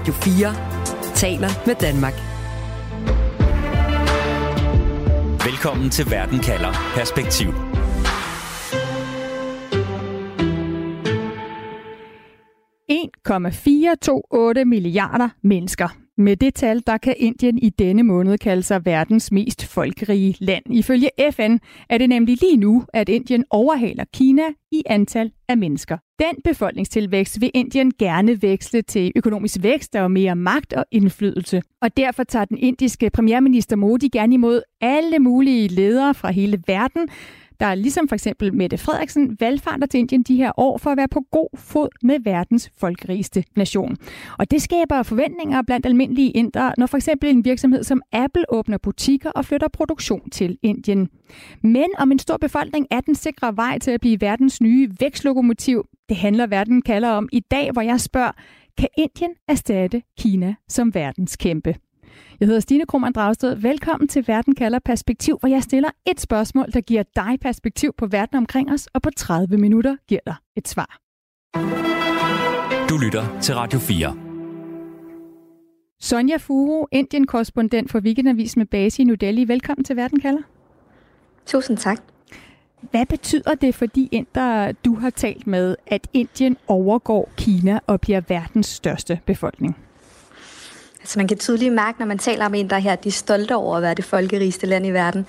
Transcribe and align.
Radio 0.00 0.12
4 0.12 0.54
taler 1.14 1.48
med 1.66 1.74
Danmark. 1.74 2.14
Velkommen 5.44 5.90
til 5.90 6.10
Verden 6.10 6.38
kalder 6.38 6.72
Perspektiv. 6.94 7.48
,428 13.28 14.64
milliarder 14.64 15.28
mennesker. 15.42 15.88
Med 16.20 16.36
det 16.36 16.54
tal, 16.54 16.82
der 16.86 16.98
kan 16.98 17.14
Indien 17.16 17.58
i 17.58 17.68
denne 17.68 18.02
måned 18.02 18.38
kalde 18.38 18.62
sig 18.62 18.84
verdens 18.84 19.32
mest 19.32 19.66
folkerige 19.66 20.36
land. 20.40 20.64
Ifølge 20.70 21.10
FN 21.30 21.56
er 21.88 21.98
det 21.98 22.08
nemlig 22.08 22.38
lige 22.40 22.56
nu, 22.56 22.84
at 22.94 23.08
Indien 23.08 23.44
overhaler 23.50 24.04
Kina 24.14 24.42
i 24.72 24.82
antal 24.86 25.32
af 25.48 25.56
mennesker. 25.56 25.96
Den 26.18 26.42
befolkningstilvækst 26.44 27.40
vil 27.40 27.50
Indien 27.54 27.92
gerne 27.98 28.42
veksle 28.42 28.82
til 28.82 29.12
økonomisk 29.16 29.56
vækst 29.62 29.96
og 29.96 30.10
mere 30.10 30.36
magt 30.36 30.72
og 30.72 30.84
indflydelse. 30.90 31.62
Og 31.82 31.96
derfor 31.96 32.24
tager 32.24 32.44
den 32.44 32.58
indiske 32.58 33.10
premierminister 33.10 33.76
Modi 33.76 34.08
gerne 34.08 34.34
imod 34.34 34.62
alle 34.80 35.18
mulige 35.18 35.68
ledere 35.68 36.14
fra 36.14 36.30
hele 36.30 36.62
verden, 36.66 37.08
der 37.60 37.74
ligesom 37.74 38.08
for 38.08 38.14
eksempel 38.14 38.54
Mette 38.54 38.78
Frederiksen 38.78 39.36
valgfarter 39.40 39.86
til 39.86 40.00
Indien 40.00 40.22
de 40.22 40.36
her 40.36 40.52
år 40.56 40.78
for 40.78 40.90
at 40.90 40.96
være 40.96 41.08
på 41.08 41.20
god 41.30 41.48
fod 41.58 41.88
med 42.02 42.20
verdens 42.24 42.70
folkerigeste 42.78 43.44
nation. 43.56 43.96
Og 44.38 44.50
det 44.50 44.62
skaber 44.62 45.02
forventninger 45.02 45.62
blandt 45.62 45.86
almindelige 45.86 46.30
indere, 46.30 46.72
når 46.78 46.86
for 46.86 46.96
eksempel 46.96 47.30
en 47.30 47.44
virksomhed 47.44 47.84
som 47.84 48.02
Apple 48.12 48.44
åbner 48.48 48.78
butikker 48.78 49.30
og 49.30 49.44
flytter 49.44 49.68
produktion 49.68 50.30
til 50.30 50.58
Indien. 50.62 51.08
Men 51.62 51.86
om 51.98 52.12
en 52.12 52.18
stor 52.18 52.36
befolkning 52.36 52.86
er 52.90 53.00
den 53.00 53.14
sikre 53.14 53.56
vej 53.56 53.78
til 53.78 53.90
at 53.90 54.00
blive 54.00 54.20
verdens 54.20 54.60
nye 54.60 54.90
vækstlokomotiv, 55.00 55.84
det 56.08 56.16
handler 56.16 56.46
verden 56.46 56.82
kalder 56.82 57.08
om 57.08 57.28
i 57.32 57.40
dag, 57.40 57.70
hvor 57.72 57.82
jeg 57.82 58.00
spørger, 58.00 58.32
kan 58.78 58.88
Indien 58.98 59.30
erstatte 59.48 60.02
Kina 60.18 60.54
som 60.68 60.94
verdens 60.94 61.36
kæmpe? 61.36 61.74
Jeg 62.40 62.46
hedder 62.46 62.60
Stine 62.60 62.86
Krohmann 62.86 63.12
Dragsted. 63.12 63.54
Velkommen 63.54 64.08
til 64.08 64.24
Verden 64.26 64.54
kalder 64.54 64.78
perspektiv, 64.84 65.38
hvor 65.40 65.48
jeg 65.48 65.62
stiller 65.62 65.90
et 66.06 66.20
spørgsmål, 66.20 66.66
der 66.72 66.80
giver 66.80 67.02
dig 67.16 67.38
perspektiv 67.40 67.92
på 67.98 68.06
verden 68.06 68.38
omkring 68.38 68.72
os, 68.72 68.88
og 68.94 69.02
på 69.02 69.10
30 69.16 69.56
minutter 69.56 69.96
giver 70.08 70.20
dig 70.26 70.34
et 70.56 70.68
svar. 70.68 70.98
Du 72.88 72.96
lytter 72.96 73.40
til 73.40 73.54
Radio 73.54 73.78
4. 73.78 74.16
Sonja 76.00 76.36
Furo, 76.36 76.88
Indien-korrespondent 76.92 77.90
for 77.90 78.00
Weekendavis 78.00 78.56
med 78.56 78.66
base 78.66 79.02
i 79.02 79.04
New 79.04 79.16
Delhi. 79.16 79.48
Velkommen 79.48 79.84
til 79.84 79.96
Verden 79.96 80.20
kalder. 80.20 80.42
Tusind 81.46 81.76
tak. 81.76 82.02
Hvad 82.80 83.06
betyder 83.06 83.54
det 83.54 83.74
for 83.74 83.86
de 83.86 84.08
inder, 84.12 84.72
du 84.72 84.94
har 84.94 85.10
talt 85.10 85.46
med, 85.46 85.76
at 85.86 86.08
Indien 86.12 86.56
overgår 86.66 87.30
Kina 87.36 87.80
og 87.86 88.00
bliver 88.00 88.20
verdens 88.28 88.66
største 88.66 89.20
befolkning? 89.26 89.76
Altså 91.00 91.18
man 91.18 91.28
kan 91.28 91.38
tydeligt 91.38 91.74
mærke, 91.74 91.98
når 91.98 92.06
man 92.06 92.18
taler 92.18 92.46
om 92.46 92.54
indere 92.54 92.80
her, 92.80 92.96
de 92.96 93.08
er 93.08 93.12
stolte 93.12 93.56
over 93.56 93.76
at 93.76 93.82
være 93.82 93.94
det 93.94 94.04
folkerigeste 94.04 94.66
land 94.66 94.86
i 94.86 94.90
verden. 94.90 95.26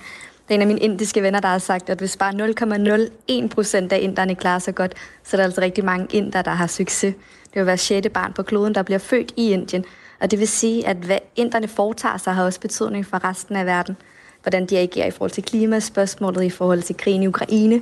Der 0.48 0.54
er 0.54 0.54
en 0.54 0.60
af 0.60 0.66
mine 0.66 0.80
indiske 0.80 1.22
venner, 1.22 1.40
der 1.40 1.48
har 1.48 1.58
sagt, 1.58 1.90
at 1.90 1.98
hvis 1.98 2.16
bare 2.16 2.32
0,01 3.42 3.48
procent 3.48 3.92
af 3.92 3.98
inderne 4.02 4.34
klarer 4.34 4.58
sig 4.58 4.74
godt, 4.74 4.94
så 5.24 5.36
er 5.36 5.38
der 5.38 5.44
altså 5.44 5.60
rigtig 5.60 5.84
mange 5.84 6.06
inder, 6.10 6.42
der 6.42 6.50
har 6.50 6.66
succes. 6.66 7.14
Det 7.44 7.54
vil 7.54 7.66
være 7.66 7.78
sjette 7.78 8.08
barn 8.08 8.32
på 8.32 8.42
kloden, 8.42 8.74
der 8.74 8.82
bliver 8.82 8.98
født 8.98 9.32
i 9.36 9.50
Indien. 9.50 9.84
Og 10.20 10.30
det 10.30 10.38
vil 10.38 10.48
sige, 10.48 10.86
at 10.86 10.96
hvad 10.96 11.18
inderne 11.36 11.68
foretager 11.68 12.16
sig, 12.16 12.34
har 12.34 12.44
også 12.44 12.60
betydning 12.60 13.06
for 13.06 13.24
resten 13.24 13.56
af 13.56 13.66
verden. 13.66 13.96
Hvordan 14.42 14.66
de 14.66 14.78
agerer 14.78 15.06
i 15.06 15.10
forhold 15.10 15.30
til 15.30 15.42
klimaspørgsmålet, 15.42 16.44
i 16.44 16.50
forhold 16.50 16.82
til 16.82 16.96
krigen 16.96 17.22
i 17.22 17.26
Ukraine, 17.26 17.80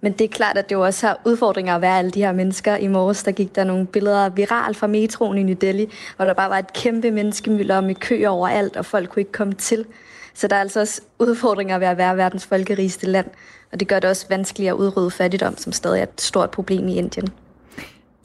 men 0.00 0.12
det 0.12 0.24
er 0.24 0.28
klart, 0.28 0.58
at 0.58 0.68
det 0.68 0.74
jo 0.74 0.84
også 0.84 1.06
har 1.06 1.20
udfordringer 1.24 1.74
at 1.74 1.82
være 1.82 1.98
alle 1.98 2.10
de 2.10 2.20
her 2.20 2.32
mennesker. 2.32 2.76
I 2.76 2.86
morges 2.86 3.22
der 3.22 3.32
gik 3.32 3.54
der 3.54 3.64
nogle 3.64 3.86
billeder 3.86 4.28
viral 4.28 4.74
fra 4.74 4.86
metroen 4.86 5.38
i 5.38 5.42
New 5.42 5.54
Delhi, 5.54 5.90
hvor 6.16 6.24
der 6.24 6.34
bare 6.34 6.50
var 6.50 6.58
et 6.58 6.72
kæmpe 6.72 7.10
menneskemylder 7.10 7.80
med 7.80 7.94
køer 7.94 8.28
overalt, 8.28 8.76
og 8.76 8.86
folk 8.86 9.08
kunne 9.08 9.20
ikke 9.20 9.32
komme 9.32 9.54
til. 9.54 9.84
Så 10.34 10.48
der 10.48 10.56
er 10.56 10.60
altså 10.60 10.80
også 10.80 11.00
udfordringer 11.18 11.78
ved 11.78 11.86
at 11.86 11.98
være 11.98 12.16
verdens 12.16 12.46
folkerigeste 12.46 13.06
land, 13.06 13.26
og 13.72 13.80
det 13.80 13.88
gør 13.88 14.00
det 14.00 14.10
også 14.10 14.26
vanskeligt 14.28 14.70
at 14.70 14.74
udrydde 14.74 15.10
fattigdom, 15.10 15.56
som 15.56 15.72
stadig 15.72 15.98
er 15.98 16.02
et 16.02 16.20
stort 16.20 16.50
problem 16.50 16.88
i 16.88 16.94
Indien. 16.94 17.28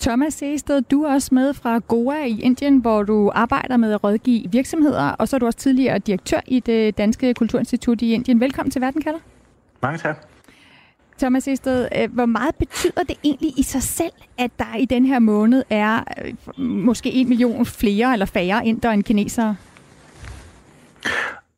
Thomas 0.01 0.33
Seested, 0.33 0.81
du 0.81 1.03
er 1.03 1.13
også 1.13 1.29
med 1.35 1.53
fra 1.53 1.79
Goa 1.87 2.25
i 2.25 2.41
Indien, 2.41 2.77
hvor 2.77 3.03
du 3.03 3.31
arbejder 3.35 3.77
med 3.77 3.93
at 3.93 4.03
rådgive 4.03 4.51
virksomheder, 4.51 5.09
og 5.09 5.27
så 5.27 5.35
er 5.35 5.39
du 5.39 5.45
også 5.45 5.59
tidligere 5.59 5.99
direktør 5.99 6.39
i 6.47 6.59
det 6.59 6.97
Danske 6.97 7.33
Kulturinstitut 7.33 8.01
i 8.01 8.13
Indien. 8.13 8.39
Velkommen 8.39 8.71
til 8.71 8.81
Verden, 8.81 9.01
Kalder. 9.01 9.19
Mange 9.81 9.97
tak. 9.97 10.32
Thomas 11.23 11.47
Isted, 11.47 11.87
øh, 11.95 12.13
hvor 12.13 12.25
meget 12.25 12.55
betyder 12.55 13.03
det 13.03 13.17
egentlig 13.23 13.59
i 13.59 13.63
sig 13.63 13.83
selv, 13.83 14.11
at 14.37 14.51
der 14.59 14.75
i 14.79 14.85
den 14.85 15.05
her 15.05 15.19
måned 15.19 15.63
er 15.69 16.03
øh, 16.25 16.33
måske 16.57 17.11
en 17.11 17.29
million 17.29 17.65
flere 17.65 18.13
eller 18.13 18.25
færre 18.25 18.67
indere 18.67 18.93
end 18.93 19.03
kinesere? 19.03 19.55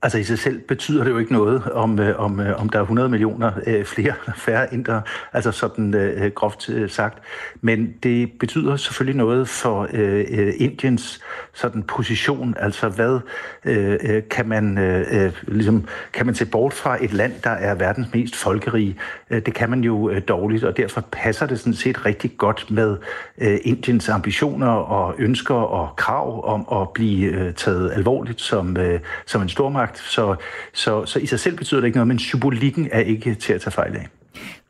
Altså 0.06 0.18
i 0.18 0.24
sig 0.24 0.40
selv 0.40 0.60
betyder 0.60 1.04
det 1.04 1.12
jo 1.12 1.18
ikke 1.18 1.34
noget, 1.34 1.64
om, 1.72 2.00
øh, 2.00 2.20
om, 2.20 2.40
øh, 2.40 2.62
om 2.62 2.70
der 2.70 2.80
er 2.80 2.84
100 2.84 3.10
millioner 3.10 3.52
øh, 3.68 3.86
flere 3.86 4.14
færre 4.46 4.74
indre, 4.74 5.02
altså 5.34 5.52
sådan 5.52 5.94
øh, 5.96 6.32
groft 6.32 6.70
øh, 6.70 6.90
sagt. 6.90 7.18
Men 7.62 7.94
det 8.04 8.32
betyder 8.40 8.76
selvfølgelig 8.76 9.18
noget 9.18 9.50
for 9.50 9.88
øh, 9.94 10.26
øh 10.30 10.54
Indiens 10.58 11.22
sådan 11.54 11.84
position, 11.84 12.56
altså 12.60 12.90
hvad 12.90 13.20
øh, 13.66 13.98
øh 14.04 14.24
kan 14.30 14.48
man 14.48 14.78
øh, 14.78 15.26
øh, 15.26 15.32
ligesom, 15.48 15.88
kan 16.14 16.26
man 16.26 16.36
se 16.36 16.46
bort 16.46 16.74
fra 16.74 17.04
et 17.04 17.14
land, 17.14 17.34
der 17.44 17.50
er 17.50 17.76
verdens 17.76 18.08
mest 18.14 18.36
folkerige? 18.36 18.98
Det 19.30 19.54
kan 19.54 19.70
man 19.70 19.84
jo 19.84 20.10
øh, 20.10 20.22
dårligt, 20.28 20.64
og 20.64 20.78
derfor 20.78 21.02
passer 21.12 21.46
det 21.46 21.60
sådan 21.60 21.74
set 21.74 22.06
rigtig 22.06 22.32
godt 22.38 22.72
med 22.72 22.98
øh, 23.38 23.58
Indiens 23.64 24.10
ambitioner 24.10 24.68
og 24.72 25.16
ønsker 25.18 25.56
og 25.56 25.96
krav 25.96 26.46
om 26.46 26.82
at 26.82 26.90
blive 26.90 27.32
øh, 27.32 27.54
taget 27.54 27.92
alvorligt 27.94 28.42
som, 28.42 28.78
øh, 28.78 29.00
som 29.26 29.42
en 29.42 29.50
stormagt 29.50 29.95
sagt. 29.98 30.12
Så, 30.12 30.36
så, 30.74 31.06
så 31.06 31.20
i 31.20 31.26
sig 31.26 31.40
selv 31.40 31.58
betyder 31.58 31.82
det 31.82 31.88
ikke 31.88 31.98
noget, 31.98 32.08
men 32.08 32.20
symbolikken 32.20 32.90
er 32.92 33.00
ikke 33.00 33.36
til 33.36 33.54
at 33.54 33.62
tage 33.62 33.72
fejl 33.72 33.96
af. 33.96 34.08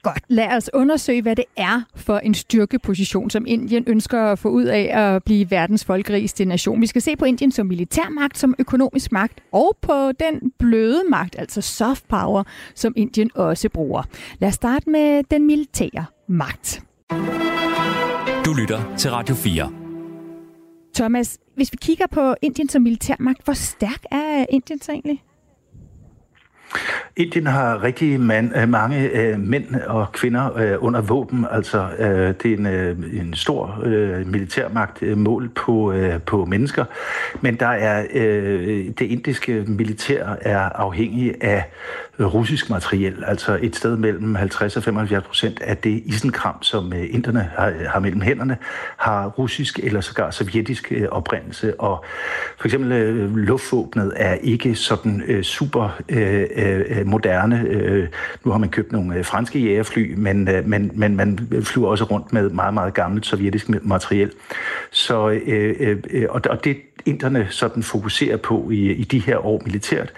Godt, 0.01 0.23
lad 0.27 0.47
os 0.47 0.69
undersøge, 0.73 1.21
hvad 1.21 1.35
det 1.35 1.45
er 1.57 1.81
for 1.95 2.17
en 2.17 2.33
styrkeposition, 2.33 3.29
som 3.29 3.45
Indien 3.47 3.83
ønsker 3.87 4.21
at 4.21 4.39
få 4.39 4.49
ud 4.49 4.63
af 4.63 4.89
at 4.93 5.23
blive 5.23 5.51
verdens 5.51 5.85
folkerigste 5.85 6.45
nation. 6.45 6.81
Vi 6.81 6.87
skal 6.87 7.01
se 7.01 7.15
på 7.15 7.25
Indien 7.25 7.51
som 7.51 7.67
militærmagt, 7.67 8.37
som 8.37 8.55
økonomisk 8.59 9.11
magt, 9.11 9.39
og 9.51 9.77
på 9.81 10.11
den 10.19 10.51
bløde 10.59 11.01
magt, 11.09 11.35
altså 11.39 11.61
soft 11.61 12.07
power, 12.07 12.43
som 12.75 12.93
Indien 12.95 13.31
også 13.35 13.69
bruger. 13.69 14.03
Lad 14.39 14.49
os 14.49 14.55
starte 14.55 14.89
med 14.89 15.23
den 15.31 15.47
militære 15.47 16.05
magt. 16.27 16.83
Du 18.45 18.53
lytter 18.53 18.95
til 18.97 19.11
Radio 19.11 19.35
4. 19.35 19.84
Thomas, 20.95 21.39
hvis 21.55 21.71
vi 21.71 21.77
kigger 21.81 22.05
på 22.11 22.35
Indien 22.41 22.69
som 22.69 22.81
militærmagt, 22.81 23.43
hvor 23.43 23.53
stærk 23.53 24.03
er 24.11 24.39
øh, 24.39 24.45
Indien 24.49 24.81
så 24.81 24.91
egentlig? 24.91 25.23
Indien 27.17 27.47
har 27.47 27.83
rigtig 27.83 28.19
man, 28.19 28.53
øh, 28.55 28.69
mange 28.69 29.09
øh, 29.09 29.39
mænd 29.39 29.75
og 29.75 30.11
kvinder 30.11 30.57
øh, 30.57 30.83
under 30.83 31.01
våben. 31.01 31.45
Altså, 31.51 31.89
øh, 31.99 32.33
det 32.43 32.45
er 32.45 32.57
en, 32.57 32.65
øh, 32.65 32.97
en 33.21 33.33
stor 33.33 33.81
øh, 33.83 34.27
militærmagt 34.27 35.03
øh, 35.03 35.17
mål 35.17 35.49
på, 35.49 35.91
øh, 35.91 36.21
på 36.21 36.45
mennesker. 36.45 36.85
Men 37.41 37.55
der 37.55 37.67
er 37.67 38.05
øh, 38.13 38.67
det 38.99 39.01
indiske 39.01 39.63
militær 39.67 40.35
er 40.41 40.59
afhængig 40.59 41.43
af 41.43 41.63
Øh, 42.19 42.33
russisk 42.33 42.69
materiel, 42.69 43.23
altså 43.27 43.59
et 43.61 43.75
sted 43.75 43.97
mellem 43.97 44.35
50 44.35 44.77
og 44.77 44.83
75 44.83 45.23
procent 45.23 45.61
af 45.61 45.77
det 45.77 46.01
isenkram, 46.05 46.63
som 46.63 46.93
øh, 46.93 47.07
inderne 47.09 47.49
har, 47.57 47.67
øh, 47.67 47.85
har 47.87 47.99
mellem 47.99 48.21
hænderne, 48.21 48.57
har 48.97 49.27
russisk 49.27 49.79
eller 49.83 50.01
sågar 50.01 50.31
sovjetisk 50.31 50.93
oprindelse. 51.11 51.79
Og 51.79 52.05
for 52.57 52.67
eksempel 52.67 52.89
luftvåbnet 53.35 54.13
er 54.15 54.33
ikke 54.33 54.75
sådan 54.75 55.43
super 55.43 56.01
moderne. 57.05 58.09
Nu 58.43 58.51
har 58.51 58.57
man 58.57 58.69
købt 58.69 58.91
nogle 58.91 59.23
franske 59.23 59.59
jægerfly, 59.59 60.13
men, 60.17 60.49
men, 60.65 60.91
men 60.93 61.15
man 61.15 61.39
flyver 61.63 61.87
også 61.87 62.03
rundt 62.03 62.33
med 62.33 62.49
meget, 62.49 62.73
meget 62.73 62.93
gammelt 62.93 63.25
sovjetisk 63.25 63.69
materiel. 63.69 64.31
Så, 64.91 65.15
og, 66.29 66.41
og 66.49 66.63
det 66.63 66.77
inderne 67.05 67.47
sådan 67.49 67.83
fokuserer 67.83 68.37
på 68.37 68.69
i, 68.69 68.91
i 68.91 69.03
de 69.03 69.19
her 69.19 69.45
år 69.45 69.61
militært, 69.65 70.13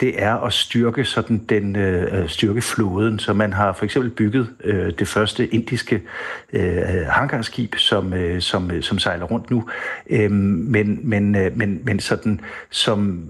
det 0.00 0.22
er 0.22 0.34
at 0.34 0.52
styrke 0.52 1.04
sådan 1.04 1.38
den 1.38 1.76
øh, 1.76 2.20
øh, 2.20 2.28
styrke 2.28 2.62
flåden. 2.62 3.18
Så 3.18 3.32
man 3.32 3.52
har 3.52 3.72
for 3.72 3.84
eksempel 3.84 4.10
bygget 4.10 4.48
øh, 4.64 4.92
det 4.98 5.08
første 5.08 5.46
indiske 5.46 6.02
øh, 6.52 7.06
hangarskib, 7.08 7.74
som, 7.76 8.12
øh, 8.12 8.40
som, 8.40 8.70
øh, 8.70 8.82
som 8.82 8.98
sejler 8.98 9.24
rundt 9.24 9.50
nu. 9.50 9.68
Øh, 10.10 10.30
men, 10.30 11.00
men, 11.02 11.36
øh, 11.36 11.56
men, 11.56 11.80
men 11.84 12.00
sådan 12.00 12.40
som 12.70 13.24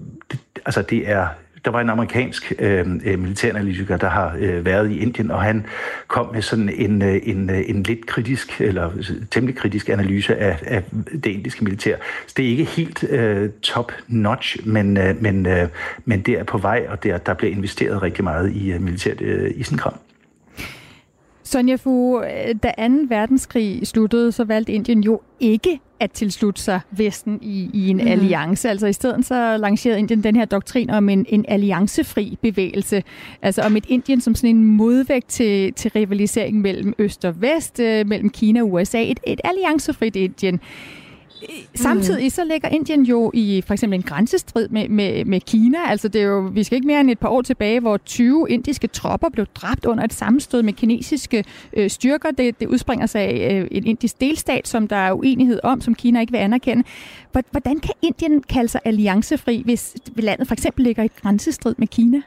altså 0.65 0.81
det 0.81 1.09
er 1.09 1.27
der 1.65 1.71
var 1.71 1.81
en 1.81 1.89
amerikansk 1.89 2.53
øh, 2.59 2.85
øh, 3.05 3.19
militæranalytiker, 3.19 3.97
der 3.97 4.09
har 4.09 4.35
øh, 4.39 4.65
været 4.65 4.91
i 4.91 4.99
Indien, 4.99 5.31
og 5.31 5.41
han 5.41 5.65
kom 6.07 6.33
med 6.33 6.41
sådan 6.41 6.69
en, 6.69 7.01
øh, 7.01 7.19
en, 7.23 7.49
øh, 7.49 7.61
en 7.67 7.83
lidt 7.83 8.05
kritisk, 8.05 8.61
eller 8.61 8.89
øh, 8.97 9.05
temmelig 9.31 9.57
kritisk 9.57 9.89
analyse 9.89 10.35
af, 10.35 10.59
af 10.65 10.83
det 11.13 11.25
indiske 11.25 11.63
militær. 11.63 11.95
Så 12.27 12.33
det 12.37 12.45
er 12.45 12.49
ikke 12.49 12.63
helt 12.63 13.03
øh, 13.09 13.49
top-notch, 13.61 14.67
men, 14.67 14.97
øh, 14.97 15.21
men, 15.21 15.45
øh, 15.45 15.67
men 16.05 16.21
det 16.21 16.39
er 16.39 16.43
på 16.43 16.57
vej, 16.57 16.85
og 16.89 17.03
der, 17.03 17.17
der 17.17 17.33
bliver 17.33 17.51
investeret 17.51 18.03
rigtig 18.03 18.23
meget 18.23 18.51
i 18.51 18.71
øh, 18.71 18.81
militært 18.81 19.21
øh, 19.21 19.51
isenkram. 19.55 19.93
Sonja 21.49 21.75
Fu, 21.75 22.21
da 22.63 22.71
2. 22.87 22.93
verdenskrig 23.07 23.87
sluttede, 23.87 24.31
så 24.31 24.43
valgte 24.43 24.73
Indien 24.73 25.03
jo 25.03 25.21
ikke 25.39 25.79
at 25.99 26.11
tilslutte 26.11 26.61
sig 26.61 26.79
Vesten 26.91 27.39
i, 27.41 27.69
i 27.73 27.89
en 27.89 27.97
mm. 27.97 28.07
alliance. 28.07 28.69
Altså 28.69 28.87
i 28.87 28.93
stedet 28.93 29.25
så 29.25 29.57
lancerede 29.57 29.99
Indien 29.99 30.23
den 30.23 30.35
her 30.35 30.45
doktrin 30.45 30.89
om 30.89 31.09
en, 31.09 31.25
en 31.29 31.45
alliancefri 31.47 32.37
bevægelse. 32.41 33.03
Altså 33.41 33.61
om 33.61 33.77
et 33.77 33.85
Indien 33.87 34.21
som 34.21 34.35
sådan 34.35 34.55
en 34.55 34.65
modvægt 34.65 35.27
til, 35.27 35.73
til 35.73 35.91
rivalisering 35.95 36.61
mellem 36.61 36.93
Øst 36.99 37.25
og 37.25 37.41
Vest, 37.41 37.79
øh, 37.79 38.07
mellem 38.07 38.29
Kina 38.29 38.61
og 38.61 38.71
USA. 38.71 39.01
Et, 39.01 39.19
et 39.27 39.41
alliancefrit 39.43 40.15
Indien. 40.15 40.59
Samtidig 41.75 42.31
så 42.31 42.43
ligger 42.43 42.69
Indien 42.69 43.03
jo 43.03 43.31
i 43.33 43.63
for 43.67 43.73
eksempel 43.73 43.99
en 43.99 44.03
grænsestrid 44.03 44.67
med, 44.69 44.89
med, 44.89 45.25
med 45.25 45.41
Kina. 45.41 45.77
Altså 45.87 46.07
det 46.07 46.21
er 46.21 46.25
jo, 46.25 46.39
vi 46.53 46.63
skal 46.63 46.75
ikke 46.75 46.87
mere 46.87 46.99
end 46.99 47.11
et 47.11 47.19
par 47.19 47.29
år 47.29 47.41
tilbage, 47.41 47.79
hvor 47.79 47.97
20 47.97 48.49
indiske 48.49 48.87
tropper 48.87 49.29
blev 49.29 49.45
dræbt 49.45 49.85
under 49.85 50.03
et 50.03 50.13
sammenstød 50.13 50.63
med 50.63 50.73
kinesiske 50.73 51.43
øh, 51.73 51.89
styrker. 51.89 52.31
Det, 52.31 52.59
det 52.59 52.67
udspringer 52.67 53.05
sig 53.05 53.21
af 53.21 53.59
øh, 53.61 53.67
en 53.71 53.85
indisk 53.85 54.21
delstat, 54.21 54.67
som 54.67 54.87
der 54.87 54.95
er 54.95 55.13
uenighed 55.13 55.59
om, 55.63 55.81
som 55.81 55.95
Kina 55.95 56.19
ikke 56.19 56.31
vil 56.31 56.39
anerkende. 56.39 56.83
Hvordan 57.31 57.79
kan 57.79 57.93
Indien 58.01 58.41
kalde 58.41 58.69
sig 58.69 58.81
alliancefri, 58.85 59.61
hvis 59.65 59.95
landet 60.15 60.47
for 60.47 60.53
eksempel 60.53 60.83
ligger 60.83 61.03
i 61.03 61.09
grænsestrid 61.21 61.75
med 61.77 61.87
Kina? 61.87 62.21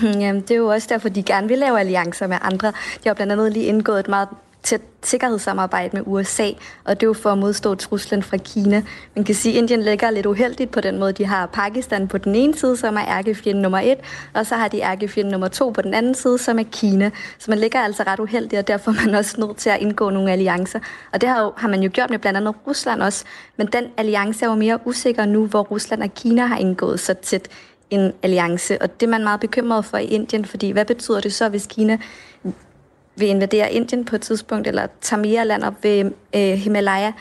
Jamen, 0.20 0.42
det 0.42 0.50
er 0.50 0.56
jo 0.56 0.66
også 0.66 0.88
derfor, 0.90 1.08
de 1.08 1.22
gerne 1.22 1.48
vil 1.48 1.58
lave 1.58 1.80
alliancer 1.80 2.26
med 2.26 2.36
andre. 2.42 2.68
De 2.68 3.08
har 3.08 3.14
blandt 3.14 3.32
andet 3.32 3.52
lige 3.52 3.66
indgået 3.66 4.00
et 4.00 4.08
meget 4.08 4.28
tæt 4.62 4.80
sikkerhedssamarbejde 5.02 5.96
med 5.96 6.02
USA, 6.06 6.50
og 6.84 7.00
det 7.00 7.02
er 7.02 7.06
jo 7.06 7.12
for 7.12 7.30
at 7.30 7.38
modstå 7.38 7.74
truslen 7.74 8.22
fra 8.22 8.36
Kina. 8.36 8.82
Man 9.16 9.24
kan 9.24 9.34
sige, 9.34 9.52
at 9.52 9.58
Indien 9.58 9.82
ligger 9.82 10.10
lidt 10.10 10.26
uheldigt 10.26 10.70
på 10.70 10.80
den 10.80 10.98
måde. 10.98 11.12
De 11.12 11.24
har 11.24 11.46
Pakistan 11.46 12.08
på 12.08 12.18
den 12.18 12.34
ene 12.34 12.54
side, 12.56 12.76
som 12.76 12.96
er 12.96 13.04
ærkefjende 13.08 13.62
nummer 13.62 13.78
et, 13.78 13.98
og 14.34 14.46
så 14.46 14.54
har 14.54 14.68
de 14.68 14.80
ærkefjende 14.80 15.30
nummer 15.30 15.48
to 15.48 15.70
på 15.70 15.82
den 15.82 15.94
anden 15.94 16.14
side, 16.14 16.38
som 16.38 16.58
er 16.58 16.64
Kina. 16.72 17.10
Så 17.38 17.50
man 17.50 17.58
ligger 17.58 17.80
altså 17.80 18.02
ret 18.06 18.20
uheldigt, 18.20 18.58
og 18.58 18.68
derfor 18.68 18.90
er 18.90 19.06
man 19.06 19.14
også 19.14 19.40
nødt 19.40 19.56
til 19.56 19.70
at 19.70 19.80
indgå 19.80 20.10
nogle 20.10 20.32
alliancer. 20.32 20.78
Og 21.12 21.20
det 21.20 21.28
har, 21.28 21.42
jo, 21.42 21.52
har 21.56 21.68
man 21.68 21.82
jo 21.82 21.90
gjort 21.92 22.10
med 22.10 22.18
blandt 22.18 22.36
andet 22.36 22.54
Rusland 22.66 23.02
også, 23.02 23.24
men 23.56 23.66
den 23.66 23.84
alliance 23.96 24.44
er 24.44 24.48
jo 24.48 24.54
mere 24.54 24.78
usikker 24.84 25.24
nu, 25.24 25.46
hvor 25.46 25.62
Rusland 25.62 26.02
og 26.02 26.14
Kina 26.14 26.46
har 26.46 26.56
indgået 26.56 27.00
så 27.00 27.14
tæt 27.14 27.48
en 27.90 28.12
alliance, 28.22 28.82
og 28.82 29.00
det 29.00 29.06
er 29.06 29.10
man 29.10 29.22
meget 29.24 29.40
bekymret 29.40 29.84
for 29.84 29.98
i 29.98 30.04
Indien, 30.04 30.44
fordi 30.44 30.70
hvad 30.70 30.84
betyder 30.84 31.20
det 31.20 31.32
så, 31.32 31.48
hvis 31.48 31.66
Kina 31.66 31.98
vil 33.16 33.28
invadere 33.28 33.72
Indien 33.72 34.04
på 34.04 34.16
et 34.16 34.22
tidspunkt, 34.22 34.66
eller 34.66 34.86
tager 35.00 35.22
mere 35.22 35.46
land 35.46 35.62
op 35.62 35.84
ved 35.84 36.10
øh, 36.34 36.40
Himalaya, 36.40 37.12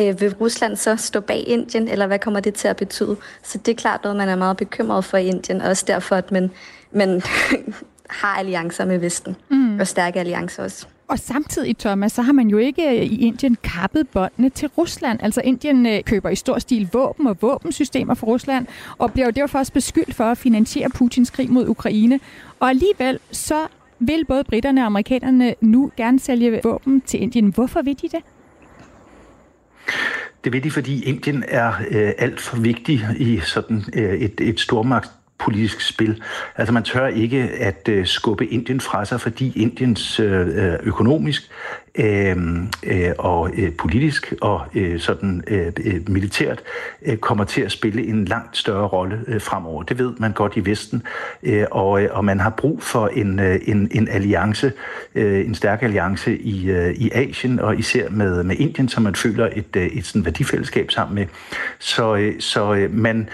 øh, 0.00 0.20
vil 0.20 0.34
Rusland 0.34 0.76
så 0.76 0.96
stå 0.96 1.20
bag 1.20 1.44
Indien, 1.46 1.88
eller 1.88 2.06
hvad 2.06 2.18
kommer 2.18 2.40
det 2.40 2.54
til 2.54 2.68
at 2.68 2.76
betyde? 2.76 3.16
Så 3.42 3.58
det 3.58 3.72
er 3.72 3.76
klart 3.76 4.02
noget, 4.02 4.16
man 4.16 4.28
er 4.28 4.36
meget 4.36 4.56
bekymret 4.56 5.04
for 5.04 5.16
i 5.16 5.26
Indien, 5.26 5.60
også 5.60 5.84
derfor, 5.86 6.16
at 6.16 6.32
man, 6.32 6.50
man 6.92 7.22
har 8.20 8.38
alliancer 8.38 8.84
med 8.84 8.98
Vesten, 8.98 9.36
mm. 9.48 9.80
og 9.80 9.86
stærke 9.86 10.20
alliancer 10.20 10.62
også. 10.62 10.86
Og 11.08 11.18
samtidig, 11.18 11.78
Thomas, 11.78 12.12
så 12.12 12.22
har 12.22 12.32
man 12.32 12.48
jo 12.48 12.58
ikke 12.58 12.88
øh, 12.88 13.04
i 13.04 13.26
Indien 13.26 13.56
kappet 13.62 14.08
båndene 14.08 14.50
til 14.50 14.68
Rusland. 14.68 15.18
Altså 15.22 15.40
Indien 15.40 15.86
øh, 15.86 16.02
køber 16.04 16.28
i 16.28 16.36
stor 16.36 16.58
stil 16.58 16.88
våben 16.92 17.26
og 17.26 17.36
våbensystemer 17.40 18.14
fra 18.14 18.26
Rusland, 18.26 18.66
og 18.98 19.12
bliver 19.12 19.26
jo 19.26 19.30
derfor 19.30 19.58
også 19.58 19.72
beskyldt 19.72 20.14
for 20.14 20.24
at 20.24 20.38
finansiere 20.38 20.90
Putins 20.90 21.30
krig 21.30 21.50
mod 21.50 21.68
Ukraine. 21.68 22.20
Og 22.60 22.68
alligevel 22.68 23.18
så 23.32 23.66
vil 24.00 24.24
både 24.24 24.44
britterne 24.44 24.80
og 24.80 24.86
amerikanerne 24.86 25.54
nu 25.60 25.92
gerne 25.96 26.20
sælge 26.20 26.60
våben 26.64 27.00
til 27.00 27.22
Indien. 27.22 27.48
Hvorfor 27.54 27.82
vil 27.82 27.96
de 28.02 28.08
det? 28.08 28.20
Det 30.44 30.52
vil 30.52 30.64
de, 30.64 30.70
fordi 30.70 31.04
Indien 31.04 31.44
er 31.48 31.72
øh, 31.90 32.12
alt 32.18 32.40
for 32.40 32.56
vigtig 32.60 33.06
i 33.16 33.40
sådan 33.40 33.84
øh, 33.94 34.12
et, 34.14 34.40
et 34.40 34.60
stormagt 34.60 35.10
politisk 35.38 35.80
spil. 35.80 36.22
Altså 36.56 36.72
man 36.72 36.82
tør 36.82 37.06
ikke 37.06 37.38
at 37.42 37.88
øh, 37.88 38.06
skubbe 38.06 38.46
Indien 38.46 38.80
fra 38.80 39.04
sig, 39.04 39.20
fordi 39.20 39.52
Indiens 39.62 40.20
øh, 40.20 40.48
øh 40.48 40.78
økonomisk 40.82 41.50
øh, 41.94 42.36
øh, 42.82 43.12
og 43.18 43.50
øh, 43.56 43.72
politisk 43.72 44.34
og 44.40 44.62
øh, 44.74 45.00
sådan 45.00 45.44
øh, 45.46 45.72
øh, 45.84 46.10
militært 46.10 46.62
øh, 47.02 47.16
kommer 47.16 47.44
til 47.44 47.60
at 47.60 47.72
spille 47.72 48.06
en 48.06 48.24
langt 48.24 48.56
større 48.56 48.86
rolle 48.86 49.20
øh, 49.26 49.40
fremover. 49.40 49.82
Det 49.82 49.98
ved 49.98 50.12
man 50.18 50.32
godt 50.32 50.56
i 50.56 50.66
Vesten, 50.66 51.02
øh, 51.42 51.64
og, 51.70 52.02
øh, 52.02 52.08
og 52.12 52.24
man 52.24 52.40
har 52.40 52.50
brug 52.50 52.82
for 52.82 53.08
en, 53.08 53.40
øh, 53.40 53.60
en, 53.66 53.88
en 53.92 54.08
alliance, 54.08 54.72
øh, 55.14 55.46
en 55.46 55.54
stærk 55.54 55.82
alliance 55.82 56.38
i, 56.38 56.70
øh, 56.70 56.94
i 56.94 57.10
Asien 57.14 57.60
og 57.60 57.78
især 57.78 58.10
med, 58.10 58.42
med 58.42 58.56
Indien, 58.56 58.88
som 58.88 59.02
man 59.02 59.14
føler 59.14 59.48
et, 59.56 59.76
øh, 59.76 59.86
et 59.86 60.06
sådan 60.06 60.24
værdifællesskab 60.24 60.90
sammen 60.90 61.14
med. 61.14 61.26
Så, 61.78 62.16
øh, 62.16 62.40
så 62.40 62.74
øh, 62.74 62.94
man 62.94 63.28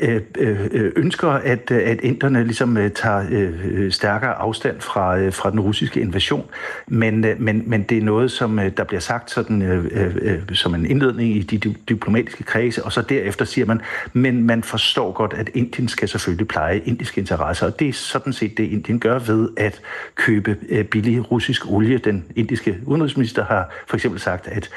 øh, 0.00 0.20
øh, 0.38 0.92
ønsker, 0.96 1.28
at, 1.28 1.70
øh, 1.70 1.82
at 1.84 2.00
inderne 2.00 2.44
ligesom 2.44 2.76
øh, 2.76 2.90
tager 2.90 3.26
øh, 3.30 3.54
øh, 3.64 3.92
stærkere 3.92 4.34
afstand 4.34 4.80
fra, 4.80 5.18
øh, 5.18 5.32
fra 5.32 5.50
den 5.50 5.60
russiske 5.60 6.00
invasion, 6.00 6.46
men, 6.86 7.24
øh, 7.24 7.40
men, 7.40 7.62
men 7.66 7.82
det 7.82 7.97
er 7.98 8.02
noget, 8.02 8.30
som 8.30 8.58
øh, 8.58 8.72
der 8.76 8.84
bliver 8.84 9.00
sagt 9.00 9.30
sådan, 9.30 9.62
øh, 9.62 9.84
øh, 9.90 10.16
øh, 10.20 10.54
som 10.54 10.74
en 10.74 10.86
indledning 10.86 11.36
i 11.36 11.42
de 11.42 11.74
diplomatiske 11.88 12.44
kredse, 12.44 12.84
og 12.84 12.92
så 12.92 13.02
derefter 13.02 13.44
siger 13.44 13.66
man, 13.66 13.80
men 14.12 14.42
man 14.42 14.62
forstår 14.62 15.12
godt, 15.12 15.34
at 15.34 15.50
Indien 15.54 15.88
skal 15.88 16.08
selvfølgelig 16.08 16.48
pleje 16.48 16.78
indiske 16.84 17.20
interesser, 17.20 17.66
og 17.66 17.78
det 17.78 17.88
er 17.88 17.92
sådan 17.92 18.32
set 18.32 18.58
det, 18.58 18.64
Indien 18.64 19.00
gør 19.00 19.18
ved 19.18 19.48
at 19.56 19.80
købe 20.14 20.56
øh, 20.68 20.84
billig 20.84 21.30
russisk 21.30 21.70
olie. 21.70 21.98
Den 21.98 22.24
indiske 22.36 22.78
udenrigsminister 22.86 23.44
har 23.44 23.70
for 23.88 23.96
eksempel 23.96 24.20
sagt, 24.20 24.48
at, 24.48 24.70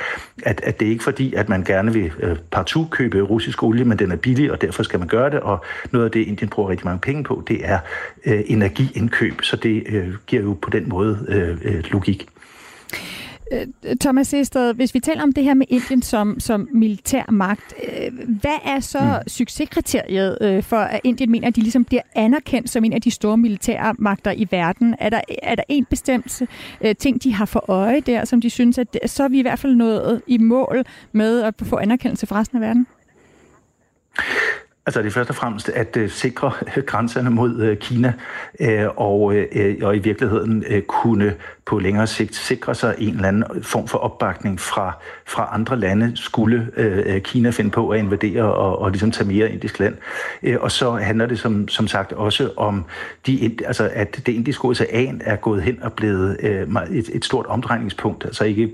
at, 0.44 0.62
at 0.64 0.80
det 0.80 0.86
er 0.86 0.90
ikke 0.90 1.04
fordi, 1.04 1.34
at 1.34 1.50
man 1.50 1.64
gerne 1.64 1.94
vil 1.94 2.12
partout 2.52 2.90
købe 2.90 3.22
russisk 3.22 3.64
olie, 3.64 3.86
men 3.86 4.00
den 4.00 4.12
er 4.12 4.16
billig, 4.16 4.52
og 4.52 4.62
derfor 4.62 4.84
skal 4.84 5.00
man 5.00 5.08
gøre 5.08 5.30
det, 5.30 5.40
og 5.40 5.66
noget 5.92 6.06
af 6.06 6.12
det, 6.12 6.28
Indien 6.28 6.50
bruger 6.50 6.70
rigtig 6.70 6.86
mange 6.86 7.00
penge 7.00 7.24
på, 7.24 7.44
det 7.48 7.60
er 7.64 7.80
øh, 8.26 8.42
energiindkøb, 8.46 9.42
så 9.42 9.56
det 9.56 9.84
øh, 9.88 10.14
giver 10.28 10.42
jo 10.42 10.58
på 10.62 10.70
den 10.70 10.90
måde 10.90 11.26
øh, 11.64 11.84
logik. 11.92 12.28
Øh, 13.52 13.96
Thomas 14.02 14.34
Ested, 14.34 14.74
hvis 14.74 14.94
vi 14.94 15.00
taler 15.00 15.24
om 15.24 15.32
det 15.34 15.44
her 15.44 15.54
med 15.54 15.66
Indien 15.70 16.02
som, 16.02 16.40
som 16.40 16.68
militær 16.74 17.32
magt, 17.32 17.74
øh, 17.84 18.12
hvad 18.42 18.58
er 18.66 18.80
så 18.80 19.00
mm. 19.00 19.30
succeskriteriet 19.30 20.38
øh, 20.42 20.64
for, 20.64 20.78
at 20.78 21.02
Indien 21.04 21.32
mener, 21.32 21.48
at 21.48 21.56
de 21.56 21.62
ligesom 21.62 21.86
bliver 21.86 22.02
anerkendt 22.16 22.70
som 22.70 22.84
en 22.84 22.94
af 22.94 23.02
de 23.02 23.12
store 23.12 23.38
militære 23.38 23.96
magter 24.00 24.32
i 24.32 24.48
verden? 24.52 24.96
Er 25.00 25.10
der, 25.10 25.22
er 25.44 25.56
der 25.56 25.64
en 25.70 25.86
bestemt 25.86 26.42
ting, 27.00 27.24
de 27.24 27.34
har 27.34 27.46
for 27.46 27.70
øje 27.70 28.00
der, 28.00 28.26
som 28.26 28.42
de 28.42 28.50
synes, 28.50 28.78
at 28.78 28.98
så 29.06 29.24
er 29.24 29.28
vi 29.28 29.40
i 29.40 29.42
hvert 29.42 29.60
fald 29.60 29.76
nået 29.76 30.22
i 30.28 30.38
mål 30.38 30.84
med 31.12 31.42
at 31.42 31.54
få 31.64 31.78
anerkendelse 31.78 32.28
fra 32.28 32.40
resten 32.40 32.58
af 32.58 32.62
verden? 32.62 32.88
Altså 34.86 35.02
det 35.02 35.08
er 35.08 35.12
først 35.12 35.30
og 35.30 35.36
fremmest 35.36 35.70
at 35.70 35.98
uh, 35.98 36.10
sikre 36.10 36.52
grænserne 36.86 37.30
mod 37.30 37.70
uh, 37.70 37.78
Kina 37.78 38.14
uh, 38.60 38.68
og, 38.96 39.22
uh, 39.22 39.36
og 39.82 39.96
i 39.96 40.00
virkeligheden 40.00 40.66
uh, 40.72 40.82
kunne 40.82 41.36
på 41.66 41.80
længere 41.80 42.08
sigt 42.08 42.36
sikre 42.36 42.76
sig 42.76 42.96
en 42.98 43.16
eller 43.16 43.28
anden 43.28 43.64
form 43.64 43.88
for 43.88 43.98
opbakning 43.98 44.60
fra, 44.60 44.98
fra 45.26 45.50
andre 45.54 45.80
lande, 45.80 46.12
skulle 46.16 46.68
øh, 46.78 47.22
Kina 47.22 47.50
finde 47.50 47.72
på 47.72 47.90
at 47.90 48.00
invadere 48.00 48.44
og, 48.44 48.80
og 48.80 48.92
ligesom 48.92 49.12
tage 49.12 49.28
mere 49.28 49.52
indisk 49.52 49.80
land. 49.80 49.96
Øh, 50.44 50.58
og 50.62 50.72
så 50.72 50.92
handler 50.92 51.26
det 51.26 51.40
som, 51.40 51.68
som 51.68 51.88
sagt 51.88 52.14
også 52.14 52.52
om, 52.58 52.86
de, 53.26 53.58
altså, 53.66 53.90
at 53.94 54.22
det 54.26 54.28
indiske 54.28 54.66
ocean 54.66 55.22
er 55.26 55.36
gået 55.36 55.64
hen 55.64 55.84
og 55.84 55.94
blevet 55.94 56.38
øh, 56.40 56.68
et, 56.92 57.10
et 57.14 57.26
stort 57.26 57.46
omdrejningspunkt, 57.46 58.26
altså 58.26 58.44
ikke 58.44 58.72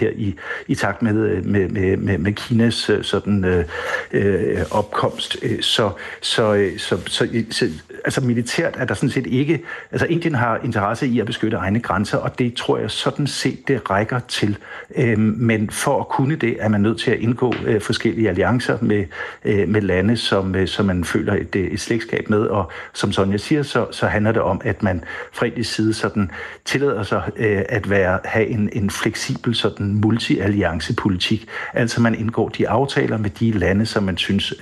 her 0.00 0.10
i, 0.10 0.34
i 0.66 0.74
takt 0.74 1.02
med, 1.02 1.14
øh, 1.14 1.46
med, 1.46 1.68
med, 1.68 1.96
med, 1.96 2.18
med 2.18 2.32
Kinas 2.32 2.90
øh, 2.90 3.04
sådan, 3.04 3.44
øh, 3.44 3.64
øh 4.12 4.58
opkomst 4.70 5.36
så, 5.60 5.90
så, 6.20 6.70
så, 6.78 7.02
så, 7.06 7.34
så 7.50 7.70
altså 8.04 8.20
militært 8.20 8.74
er 8.78 8.84
der 8.84 8.94
sådan 8.94 9.10
set 9.10 9.26
ikke... 9.26 9.62
Altså 9.92 10.06
Indien 10.06 10.34
har 10.34 10.60
interesse 10.64 11.06
i 11.06 11.20
at 11.20 11.26
beskytte 11.26 11.56
egne 11.56 11.80
grænser, 11.80 12.18
og 12.18 12.29
det 12.38 12.54
tror 12.54 12.78
jeg 12.78 12.90
sådan 12.90 13.26
set, 13.26 13.68
det 13.68 13.90
rækker 13.90 14.18
til. 14.18 14.58
Øhm, 14.96 15.34
men 15.38 15.70
for 15.70 16.00
at 16.00 16.08
kunne 16.08 16.36
det, 16.36 16.56
er 16.60 16.68
man 16.68 16.80
nødt 16.80 17.00
til 17.00 17.10
at 17.10 17.18
indgå 17.18 17.54
øh, 17.66 17.80
forskellige 17.80 18.28
alliancer 18.28 18.78
med, 18.80 19.04
øh, 19.44 19.68
med 19.68 19.82
lande, 19.82 20.16
som, 20.16 20.54
øh, 20.54 20.68
som 20.68 20.86
man 20.86 21.04
føler 21.04 21.34
et, 21.34 21.56
et 21.56 21.80
slægtskab 21.80 22.30
med. 22.30 22.40
Og 22.40 22.70
som 22.92 23.12
Sonja 23.12 23.36
siger, 23.36 23.62
så, 23.62 23.86
så 23.90 24.06
handler 24.06 24.32
det 24.32 24.42
om, 24.42 24.60
at 24.64 24.82
man 24.82 25.04
fra 25.32 25.46
indisk 25.46 25.74
side 25.74 25.94
sådan 25.94 26.30
tillader 26.64 27.02
sig 27.02 27.22
at 27.68 27.90
være, 27.90 28.18
have 28.24 28.46
en, 28.46 28.70
en 28.72 28.90
fleksibel 28.90 29.54
sådan 29.54 29.94
multi-alliancepolitik. 29.94 31.48
Altså 31.74 32.00
man 32.00 32.14
indgår 32.14 32.48
de 32.48 32.68
aftaler 32.68 33.18
med 33.18 33.30
de 33.30 33.50
lande, 33.50 33.86
som 33.86 34.02
man 34.02 34.16
synes, 34.16 34.54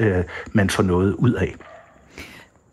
man 0.53 0.71
får 0.71 0.83
noget 0.83 1.13
ud 1.13 1.33
af. 1.33 1.55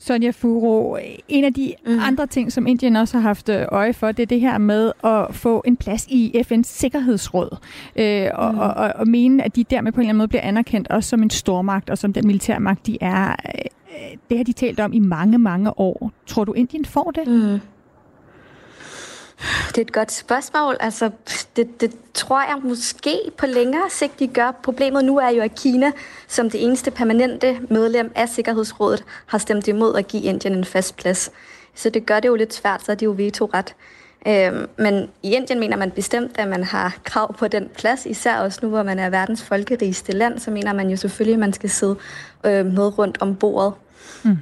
Sonja 0.06 0.32
Furo, 0.32 0.98
en 1.28 1.44
af 1.44 1.54
de 1.54 1.74
mm. 1.86 2.00
andre 2.00 2.28
ting, 2.28 2.52
som 2.52 2.68
Indien 2.68 2.96
også 2.96 3.18
har 3.18 3.22
haft 3.22 3.50
øh, 3.50 3.66
øje 3.72 3.94
for, 3.94 4.12
det 4.12 4.24
er 4.24 4.28
det 4.28 4.40
her 4.40 4.58
med 4.58 4.92
at 5.04 5.36
få 5.36 5.64
en 5.66 5.78
plads 5.78 6.08
i 6.08 6.44
FN's 6.52 6.64
Sikkerhedsråd. 6.64 7.58
Øh, 7.96 8.28
og, 8.34 8.54
mm. 8.54 8.60
og, 8.60 8.68
og, 8.68 8.94
og 8.96 9.08
mene, 9.08 9.44
at 9.44 9.56
de 9.56 9.64
dermed 9.64 9.92
på 9.92 9.96
en 9.96 10.02
eller 10.02 10.10
anden 10.10 10.18
måde 10.18 10.28
bliver 10.28 10.42
anerkendt 10.42 10.88
også 10.88 11.10
som 11.10 11.24
en 11.24 11.30
stormagt 11.30 11.90
og 11.90 11.98
som 11.98 12.14
den 12.14 12.28
militærmagt, 12.28 12.88
de 12.88 12.98
er. 13.02 13.30
Øh, 13.30 14.18
det 14.30 14.38
har 14.38 14.44
de 14.44 14.54
talt 14.54 14.80
om 14.80 14.94
i 14.94 15.00
mange, 15.00 15.38
mange 15.38 15.80
år. 15.80 16.12
Tror 16.28 16.44
du, 16.44 16.54
Indien 16.54 16.86
får 16.86 17.12
det? 17.12 17.28
Mm. 17.28 17.60
Det 19.68 19.78
er 19.78 19.82
et 19.82 19.92
godt 19.92 20.12
spørgsmål. 20.12 20.78
Altså, 20.80 21.12
det, 21.56 21.82
det 21.82 21.92
tror 22.14 22.42
jeg 22.42 22.58
måske 22.64 23.20
på 23.38 23.46
længere 23.46 23.90
sigt, 23.90 24.20
de 24.20 24.28
gør. 24.28 24.52
Problemet 24.64 25.06
nu 25.06 25.18
er 25.18 25.30
jo, 25.30 25.42
at 25.42 25.56
Kina, 25.56 25.92
som 26.28 26.50
det 26.50 26.64
eneste 26.64 26.92
permanente 26.92 27.60
medlem 27.70 28.12
af 28.16 28.30
Sikkerhedsrådet, 28.30 29.04
har 29.26 29.38
stemt 29.38 29.68
imod 29.68 29.96
at 29.96 30.08
give 30.08 30.24
Indien 30.24 30.54
en 30.54 30.66
fast 30.66 30.98
plads. 30.98 31.32
Så 31.76 31.90
det 31.90 32.06
gør 32.06 32.20
det 32.20 32.28
jo 32.28 32.36
lidt 32.36 32.54
svært, 32.54 32.86
så 32.86 32.92
er 32.92 32.96
det 32.96 33.06
jo 33.06 33.16
veto-ret. 33.18 33.76
Øhm, 34.28 34.68
men 34.78 35.10
i 35.24 35.32
Indien 35.34 35.60
mener 35.60 35.78
man 35.78 35.92
bestemt, 35.92 36.38
at 36.38 36.48
man 36.48 36.64
har 36.64 36.98
krav 37.04 37.34
på 37.38 37.48
den 37.48 37.70
plads, 37.78 38.06
især 38.06 38.40
også 38.40 38.60
nu, 38.64 38.70
hvor 38.70 38.84
man 38.84 39.00
er 39.00 39.10
verdens 39.10 39.44
folkerigeste 39.44 40.12
land, 40.12 40.40
så 40.40 40.52
mener 40.52 40.74
man 40.74 40.90
jo 40.90 40.98
selvfølgelig, 40.98 41.34
at 41.34 41.40
man 41.40 41.54
skal 41.54 41.70
sidde 41.70 41.96
øh, 42.44 42.66
med 42.66 42.98
rundt 42.98 43.18
om 43.22 43.36
bordet. 43.36 43.74
Mm. 44.24 44.38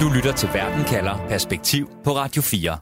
Du 0.00 0.08
lytter 0.14 0.32
til 0.32 0.48
Verden 0.54 0.84
kalder 0.84 1.26
Perspektiv 1.28 1.90
på 2.04 2.10
Radio 2.10 2.42
4. 2.42 2.78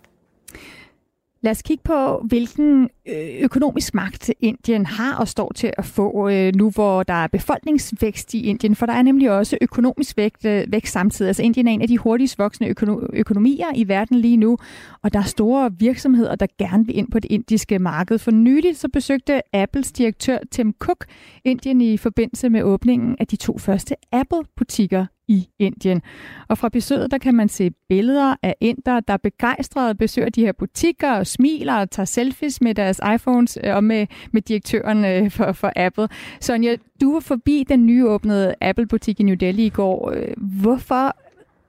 Lad 1.40 1.50
os 1.50 1.62
kigge 1.62 1.82
på, 1.84 2.18
hvilken 2.24 2.88
øh, 3.08 3.40
økonomisk 3.40 3.94
magt 3.94 4.30
Indien 4.40 4.86
har 4.86 5.16
og 5.16 5.28
står 5.28 5.52
til 5.54 5.72
at 5.78 5.84
få 5.84 6.28
øh, 6.28 6.54
nu, 6.54 6.70
hvor 6.70 7.02
der 7.02 7.14
er 7.14 7.26
befolkningsvækst 7.26 8.34
i 8.34 8.42
Indien. 8.42 8.76
For 8.76 8.86
der 8.86 8.92
er 8.92 9.02
nemlig 9.02 9.30
også 9.30 9.58
økonomisk 9.60 10.16
vækst, 10.16 10.44
øh, 10.44 10.64
vækst 10.68 10.92
samtidig. 10.92 11.28
Altså 11.28 11.42
Indien 11.42 11.68
er 11.68 11.72
en 11.72 11.82
af 11.82 11.88
de 11.88 11.98
hurtigst 11.98 12.38
voksende 12.38 12.74
økonomier 13.12 13.66
i 13.74 13.88
verden 13.88 14.18
lige 14.18 14.36
nu, 14.36 14.58
og 15.02 15.12
der 15.12 15.18
er 15.18 15.24
store 15.24 15.70
virksomheder, 15.78 16.34
der 16.34 16.46
gerne 16.58 16.86
vil 16.86 16.98
ind 16.98 17.10
på 17.10 17.18
det 17.18 17.30
indiske 17.30 17.78
marked. 17.78 18.18
For 18.18 18.30
nylig 18.30 18.76
så 18.76 18.88
besøgte 18.92 19.56
Apples 19.56 19.92
direktør 19.92 20.38
Tim 20.50 20.74
Cook 20.78 21.04
Indien 21.44 21.80
i 21.80 21.96
forbindelse 21.96 22.48
med 22.48 22.62
åbningen 22.62 23.16
af 23.18 23.26
de 23.26 23.36
to 23.36 23.58
første 23.58 23.94
Apple-butikker 24.12 25.06
i 25.28 25.48
Indien. 25.58 26.02
Og 26.48 26.58
fra 26.58 26.68
besøget, 26.68 27.10
der 27.10 27.18
kan 27.18 27.34
man 27.34 27.48
se 27.48 27.70
billeder 27.88 28.34
af 28.42 28.56
indere, 28.60 29.02
der 29.08 29.16
begejstrede 29.16 29.94
besøger 29.94 30.28
de 30.28 30.40
her 30.40 30.52
butikker 30.52 31.12
og 31.12 31.26
smiler 31.26 31.74
og 31.74 31.90
tager 31.90 32.06
selfies 32.06 32.60
med 32.60 32.74
deres 32.74 33.00
iPhones 33.14 33.58
øh, 33.64 33.76
og 33.76 33.84
med, 33.84 34.06
med 34.32 34.42
direktøren 34.42 35.04
øh, 35.04 35.30
for, 35.30 35.52
for 35.52 35.72
Apple. 35.76 36.08
Sonja, 36.40 36.76
du 37.00 37.12
var 37.12 37.20
forbi 37.20 37.64
den 37.68 37.86
nyåbnede 37.86 38.54
Apple-butik 38.60 39.20
i 39.20 39.22
New 39.22 39.34
Delhi 39.34 39.66
i 39.66 39.70
går. 39.70 40.10
Øh, 40.10 40.28
hvorfor 40.36 41.16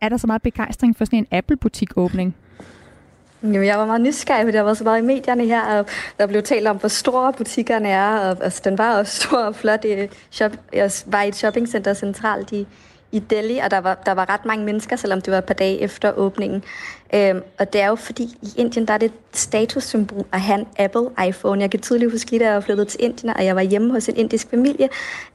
er 0.02 0.10
der 0.10 0.18
så 0.18 0.28
meget 0.28 0.42
begejstring 0.42 0.98
for 0.98 1.06
sådan 1.06 1.20
en 1.20 1.28
Apple-butik-åbning? 1.32 2.36
Jamen, 3.44 3.66
jeg 3.66 3.80
var 3.80 3.86
meget 3.86 4.02
nysgerrig, 4.02 4.46
fordi 4.46 4.58
der 4.58 4.64
var 4.64 4.74
så 4.74 4.84
meget 4.84 5.02
i 5.02 5.06
medierne 5.06 5.46
her, 5.46 5.62
og 5.62 5.86
der 6.20 6.28
blev 6.28 6.44
talt 6.44 6.68
om, 6.68 6.78
hvor 6.78 6.90
store 6.90 7.34
butikkerne 7.34 7.90
er, 7.90 8.10
og 8.10 8.44
altså, 8.44 8.62
den 8.66 8.78
var 8.78 8.98
også 8.98 9.22
stor 9.22 9.38
og 9.38 9.56
flot. 9.56 9.86
I 9.86 10.08
shop, 10.32 10.52
jeg 10.74 10.92
var 11.06 11.22
i 11.22 11.28
et 11.28 11.36
shoppingcenter 11.36 11.94
centralt 11.94 12.52
i, 12.52 12.68
i 13.18 13.20
Delhi, 13.20 13.58
og 13.58 13.72
der 13.72 13.78
var, 13.78 13.96
der 14.06 14.12
var 14.12 14.30
ret 14.30 14.46
mange 14.46 14.66
mennesker, 14.66 14.96
selvom 14.96 15.22
det 15.22 15.32
var 15.32 15.38
et 15.38 15.46
par 15.46 15.54
dage 15.54 15.80
efter 15.80 16.12
åbningen. 16.12 16.64
Øhm, 17.14 17.42
og 17.60 17.74
det 17.74 17.82
er 17.82 17.88
jo 17.88 17.96
fordi, 17.96 18.24
i 18.24 18.48
Indien, 18.58 18.86
der 18.86 18.94
er 18.94 18.98
det 18.98 19.06
et 19.06 19.38
statussymbol 19.38 20.26
at 20.32 20.42
have 20.42 20.60
en 20.60 20.68
Apple 20.78 21.28
iPhone. 21.28 21.62
Jeg 21.62 21.72
kan 21.72 21.80
tydeligt 21.80 22.12
huske 22.12 22.32
lige, 22.32 22.40
da 22.40 22.46
jeg 22.46 22.56
var 22.56 22.62
flyttet 22.62 22.88
til 22.88 23.04
Indien, 23.04 23.34
og 23.38 23.46
jeg 23.46 23.56
var 23.56 23.62
hjemme 23.62 23.92
hos 23.92 24.10
en 24.10 24.16
indisk 24.18 24.50
familie, 24.50 24.90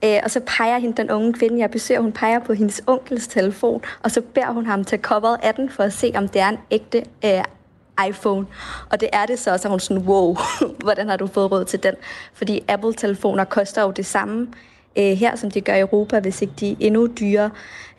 øh, 0.05 0.21
og 0.25 0.31
så 0.31 0.41
peger 0.41 0.79
hende 0.79 0.97
den 0.97 1.11
unge 1.11 1.33
kvinde, 1.33 1.59
jeg 1.59 1.71
besøger, 1.71 2.01
hun 2.01 2.13
peger 2.13 2.39
på 2.39 2.53
hendes 2.53 2.83
onkels 2.87 3.27
telefon, 3.27 3.83
og 4.03 4.11
så 4.11 4.21
beder 4.21 4.53
hun 4.53 4.67
ham 4.67 4.85
til 4.85 4.99
coveret 4.99 5.39
af 5.43 5.55
den, 5.55 5.71
for 5.71 5.83
at 5.83 5.93
se, 5.93 6.13
om 6.15 6.29
det 6.29 6.41
er 6.41 6.49
en 6.49 6.59
ægte 6.71 7.05
øh, 7.25 7.45
iPhone. 8.09 8.47
Og 8.91 9.01
det 9.01 9.09
er 9.13 9.27
det 9.27 9.39
så, 9.39 9.59
så 9.59 9.69
hun 9.69 9.81
sådan, 9.81 10.03
wow, 10.03 10.37
hvordan 10.85 11.09
har 11.09 11.17
du 11.17 11.27
fået 11.27 11.53
råd 11.53 11.65
til 11.65 11.83
den? 11.83 11.95
Fordi 12.35 12.65
Apple-telefoner 12.69 13.45
koster 13.45 13.83
jo 13.83 13.91
det 13.91 14.07
samme 14.07 14.49
øh, 14.99 15.05
her, 15.05 15.37
som 15.37 15.51
de 15.51 15.61
gør 15.61 15.75
i 15.75 15.81
Europa, 15.81 16.21
hvis 16.21 16.43
ikke 16.43 16.55
de 16.61 16.71
er 16.71 16.77
endnu 16.81 17.07
dyrere. 17.21 17.51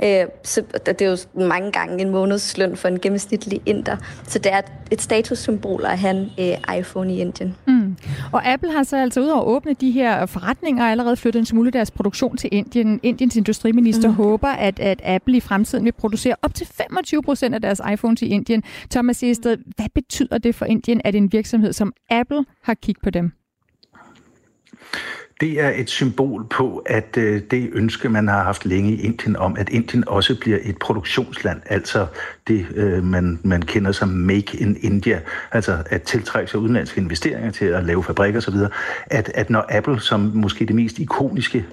Øh, 0.04 0.26
så 0.44 0.64
det 0.86 1.02
er 1.02 1.10
jo 1.10 1.48
mange 1.48 1.72
gange 1.72 2.02
en 2.02 2.10
månedsløn 2.10 2.76
for 2.76 2.88
en 2.88 3.00
gennemsnitlig 3.00 3.62
inder. 3.66 3.98
Så 4.24 4.40
det 4.40 4.54
er 4.54 4.62
et 4.92 5.02
statussymbol 5.02 5.86
at 5.86 6.00
have 6.00 6.16
en 6.16 6.32
øh, 6.40 6.78
iPhone 6.80 7.14
i 7.14 7.20
Indien. 7.20 7.56
Mm. 7.68 7.96
Og 8.32 8.48
Apple 8.48 8.72
har 8.72 8.84
så 8.84 8.98
altså 8.98 9.22
ud 9.22 9.28
over 9.28 9.42
at 9.42 9.48
åbne 9.48 9.74
de 9.74 9.92
her 9.92 10.26
forretninger 10.26 10.86
allerede 10.86 11.18
flyttet 11.18 11.40
en 11.40 11.46
smule 11.46 11.72
deres 11.72 11.92
produktion 11.92 12.38
til 12.38 12.50
Indien. 12.52 13.00
Indiens 13.04 13.36
industriminister 13.36 14.08
mm. 14.08 14.14
håber, 14.14 14.48
at, 14.48 14.80
at 14.80 15.02
Apple 15.04 15.38
i 15.38 15.40
fremtiden 15.40 15.86
vil 15.86 15.92
producere 15.92 16.36
op 16.42 16.54
til 16.54 16.68
25 16.68 17.24
procent 17.24 17.56
af 17.56 17.62
deres 17.62 17.82
iPhones 17.94 18.22
i 18.22 18.26
Indien. 18.26 18.64
Thomas 18.92 19.24
Ested, 19.24 19.58
hvad 19.76 19.90
betyder 19.96 20.38
det 20.38 20.56
for 20.56 20.66
Indien, 20.66 21.02
at 21.04 21.16
en 21.16 21.32
virksomhed 21.32 21.74
som 21.74 21.94
Apple 22.10 22.46
har 22.62 22.74
kigget 22.74 23.04
på 23.04 23.10
dem? 23.10 23.32
Det 25.44 25.62
er 25.62 25.72
et 25.76 25.90
symbol 25.90 26.46
på, 26.46 26.84
at 26.86 27.18
øh, 27.18 27.42
det 27.52 27.70
ønske, 27.74 28.10
man 28.10 28.28
har 28.28 28.44
haft 28.44 28.66
længe 28.66 28.92
i 28.92 29.02
Indien 29.02 29.36
om, 29.36 29.56
at 29.60 29.70
Indien 29.70 30.08
også 30.08 30.40
bliver 30.40 30.58
et 30.64 30.78
produktionsland, 30.78 31.62
altså 31.66 32.06
det, 32.48 32.66
øh, 32.76 33.04
man, 33.04 33.40
man 33.44 33.62
kender 33.62 33.92
som 33.92 34.10
Make 34.10 34.58
in 34.58 34.78
India, 34.82 35.22
altså 35.52 35.78
at 35.86 36.02
tiltrække 36.02 36.52
sig 36.52 36.60
udenlandske 36.60 37.02
investeringer 37.02 37.52
til 37.52 37.66
at 37.66 37.84
lave 37.84 38.04
fabrikker 38.04 38.40
osv., 38.40 38.56
at, 39.06 39.32
at 39.36 39.50
når 39.50 39.66
Apple, 39.70 40.00
som 40.00 40.32
måske 40.34 40.66
det 40.66 40.76
mest 40.76 41.00
ikoniske 41.00 41.66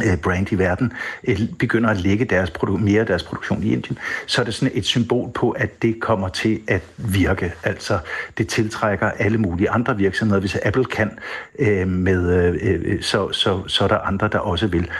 Øh, 0.00 0.16
brand 0.16 0.52
i 0.52 0.54
verden 0.54 0.92
øh, 1.28 1.40
begynder 1.58 1.90
at 1.90 1.96
lægge 1.96 2.24
deres 2.24 2.50
produ- 2.50 2.76
mere 2.76 3.00
af 3.00 3.06
deres 3.06 3.22
produktion 3.22 3.62
i 3.62 3.72
Indien, 3.72 3.98
så 4.26 4.40
er 4.40 4.44
det 4.44 4.54
sådan 4.54 4.72
et 4.74 4.84
symbol 4.84 5.30
på, 5.30 5.50
at 5.50 5.82
det 5.82 6.00
kommer 6.00 6.28
til 6.28 6.60
at 6.68 6.82
virke. 6.96 7.52
Altså, 7.62 7.98
det 8.38 8.48
tiltrækker 8.48 9.10
alle 9.10 9.38
mulige 9.38 9.70
andre 9.70 9.96
virksomheder. 9.96 10.40
Hvis 10.40 10.56
Apple 10.62 10.84
kan, 10.84 11.10
øh, 11.58 11.88
med, 11.88 12.46
øh, 12.62 12.80
øh 12.84 13.02
så, 13.02 13.32
så, 13.32 13.68
så 13.68 13.84
er 13.84 13.88
der 13.88 13.98
andre, 13.98 14.28
der 14.28 14.38
også 14.38 14.66
vil. 14.66 14.90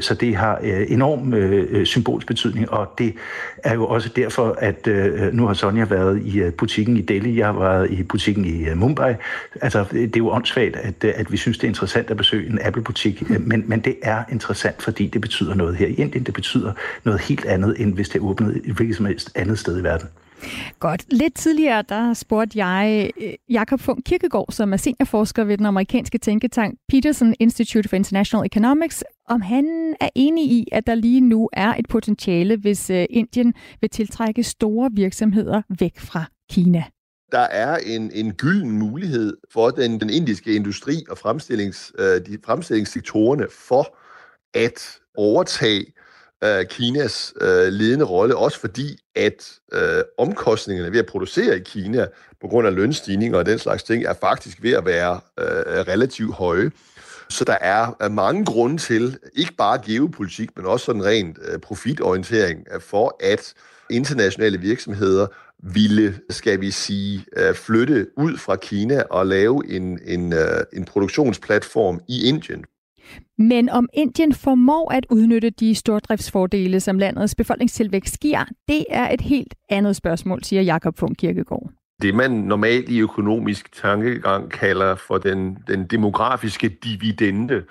Så 0.00 0.14
det 0.14 0.36
har 0.36 0.58
øh, 0.62 0.86
enorm 0.88 1.34
øh, 1.34 1.86
symbolsk 1.86 2.26
betydning, 2.26 2.70
og 2.70 2.94
det 2.98 3.14
er 3.64 3.74
jo 3.74 3.86
også 3.86 4.08
derfor, 4.16 4.56
at 4.58 4.86
øh, 4.86 5.32
nu 5.32 5.46
har 5.46 5.54
Sonja 5.54 5.84
været 5.84 6.22
i 6.22 6.50
butikken 6.50 6.96
i 6.96 7.00
Delhi, 7.00 7.38
jeg 7.38 7.46
har 7.46 7.58
været 7.58 7.90
i 7.90 8.02
butikken 8.02 8.44
i 8.44 8.68
øh, 8.68 8.76
Mumbai. 8.76 9.14
Altså, 9.60 9.84
det 9.92 10.16
er 10.16 10.18
jo 10.18 10.30
åndssvagt, 10.30 10.76
at, 10.76 11.04
at 11.04 11.32
vi 11.32 11.36
synes, 11.36 11.58
det 11.58 11.64
er 11.64 11.68
interessant 11.68 12.10
at 12.10 12.16
besøge 12.16 12.50
en 12.50 12.58
Apple-butik, 12.62 13.30
men, 13.30 13.64
men 13.66 13.80
det 13.80 13.96
er 14.02 14.24
en 14.32 14.37
interessant, 14.38 14.82
fordi 14.82 15.06
det 15.06 15.20
betyder 15.20 15.54
noget 15.54 15.76
her 15.76 15.86
i 15.86 15.94
Indien. 15.94 16.24
Det 16.26 16.34
betyder 16.34 16.72
noget 17.04 17.20
helt 17.20 17.44
andet, 17.44 17.80
end 17.80 17.94
hvis 17.94 18.08
det 18.08 18.18
er 18.18 18.24
åbnet 18.24 18.56
et 18.64 18.74
hvilket 18.74 18.96
som 18.96 19.06
helst 19.06 19.30
andet 19.34 19.58
sted 19.58 19.80
i 19.80 19.82
verden. 19.82 20.08
Godt. 20.80 21.04
Lidt 21.10 21.34
tidligere, 21.34 21.84
der 21.88 22.14
spurgte 22.14 22.64
jeg 22.64 23.10
øh, 23.20 23.32
Jakob 23.50 23.80
Funk 23.80 24.04
Kirkegaard, 24.04 24.46
som 24.50 24.72
er 24.72 24.76
seniorforsker 24.76 25.44
ved 25.44 25.58
den 25.58 25.66
amerikanske 25.66 26.18
tænketank 26.18 26.78
Peterson 26.88 27.34
Institute 27.40 27.88
for 27.88 27.96
International 27.96 28.46
Economics, 28.46 29.04
om 29.28 29.40
han 29.40 29.94
er 30.00 30.08
enig 30.14 30.44
i, 30.44 30.68
at 30.72 30.86
der 30.86 30.94
lige 30.94 31.20
nu 31.20 31.48
er 31.52 31.74
et 31.74 31.88
potentiale, 31.88 32.56
hvis 32.56 32.90
øh, 32.90 33.06
Indien 33.10 33.54
vil 33.80 33.90
tiltrække 33.90 34.42
store 34.42 34.90
virksomheder 34.92 35.62
væk 35.78 35.98
fra 35.98 36.24
Kina 36.50 36.84
der 37.32 37.38
er 37.38 37.76
en, 37.76 38.10
en 38.14 38.32
gylden 38.32 38.70
mulighed 38.70 39.36
for 39.52 39.70
den, 39.70 40.00
den 40.00 40.10
indiske 40.10 40.52
industri 40.54 41.04
og 41.10 41.18
fremstillings, 41.18 41.92
øh, 41.98 42.26
de 42.26 42.38
fremstillingssektorerne 42.44 43.46
for 43.50 43.97
at 44.54 44.98
overtage 45.16 45.86
øh, 46.44 46.66
Kinas 46.66 47.34
øh, 47.40 47.68
ledende 47.68 48.04
rolle, 48.04 48.36
også 48.36 48.60
fordi 48.60 48.98
at 49.16 49.52
øh, 49.72 50.02
omkostningerne 50.18 50.92
ved 50.92 50.98
at 50.98 51.06
producere 51.06 51.56
i 51.56 51.62
Kina 51.64 52.06
på 52.40 52.48
grund 52.48 52.66
af 52.66 52.74
lønstigninger 52.74 53.38
og 53.38 53.46
den 53.46 53.58
slags 53.58 53.82
ting, 53.82 54.04
er 54.04 54.14
faktisk 54.14 54.62
ved 54.62 54.72
at 54.72 54.84
være 54.84 55.20
øh, 55.40 55.46
relativt 55.88 56.34
høje. 56.34 56.70
Så 57.30 57.44
der 57.44 57.56
er 57.60 58.08
mange 58.08 58.44
grunde 58.44 58.78
til, 58.78 59.18
ikke 59.34 59.54
bare 59.54 59.80
geopolitik, 59.86 60.48
men 60.56 60.66
også 60.66 60.84
sådan 60.84 61.04
rent 61.04 61.38
øh, 61.48 61.58
profitorientering, 61.58 62.66
øh, 62.74 62.80
for 62.80 63.16
at 63.20 63.54
internationale 63.90 64.58
virksomheder 64.58 65.26
ville, 65.62 66.20
skal 66.30 66.60
vi 66.60 66.70
sige, 66.70 67.24
øh, 67.36 67.54
flytte 67.54 68.06
ud 68.16 68.36
fra 68.36 68.56
Kina 68.56 69.02
og 69.10 69.26
lave 69.26 69.70
en, 69.70 70.00
en, 70.04 70.32
øh, 70.32 70.64
en 70.72 70.84
produktionsplatform 70.84 72.00
i 72.08 72.28
Indien. 72.28 72.64
Men 73.38 73.68
om 73.68 73.88
Indien 73.92 74.32
formår 74.32 74.92
at 74.92 75.06
udnytte 75.10 75.50
de 75.50 75.74
stordriftsfordele, 75.74 76.80
som 76.80 76.98
landets 76.98 77.34
befolkningstilvækst 77.34 78.20
giver, 78.20 78.44
det 78.68 78.84
er 78.90 79.10
et 79.10 79.20
helt 79.20 79.54
andet 79.68 79.96
spørgsmål, 79.96 80.44
siger 80.44 80.62
Jakob 80.62 80.98
Funk 80.98 81.16
Kirkegaard. 81.16 81.70
Det 82.02 82.14
man 82.14 82.30
normalt 82.30 82.88
i 82.88 83.00
økonomisk 83.00 83.72
tankegang 83.72 84.50
kalder 84.50 84.94
for 84.94 85.18
den, 85.18 85.58
den 85.68 85.86
demografiske 85.86 86.68
dividende, 86.68 87.64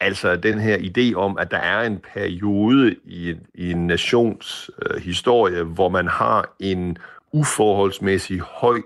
altså 0.00 0.36
den 0.36 0.58
her 0.58 0.76
idé 0.78 1.14
om, 1.14 1.38
at 1.38 1.50
der 1.50 1.56
er 1.56 1.86
en 1.86 1.98
periode 2.14 2.96
i, 3.04 3.34
i 3.54 3.70
en 3.70 3.86
nations 3.86 4.70
øh, 4.82 5.02
historie, 5.02 5.62
hvor 5.62 5.88
man 5.88 6.08
har 6.08 6.54
en 6.60 6.96
uforholdsmæssig 7.32 8.40
høj 8.40 8.80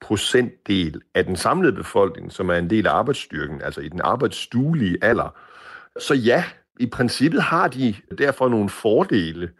procentdel 0.00 1.00
af 1.14 1.24
den 1.24 1.36
samlede 1.36 1.72
befolkning, 1.72 2.32
som 2.32 2.50
er 2.50 2.54
en 2.54 2.70
del 2.70 2.86
af 2.86 2.92
arbejdsstyrken, 2.92 3.62
altså 3.62 3.80
i 3.80 3.88
den 3.88 4.00
arbejdsstuelige 4.04 4.98
alder. 5.02 5.34
Så 5.98 6.14
ja, 6.14 6.44
i 6.80 6.86
princippet 6.86 7.42
har 7.42 7.68
de 7.68 7.94
derfor 8.18 8.48
nogle 8.48 8.68
fordele 8.68 9.50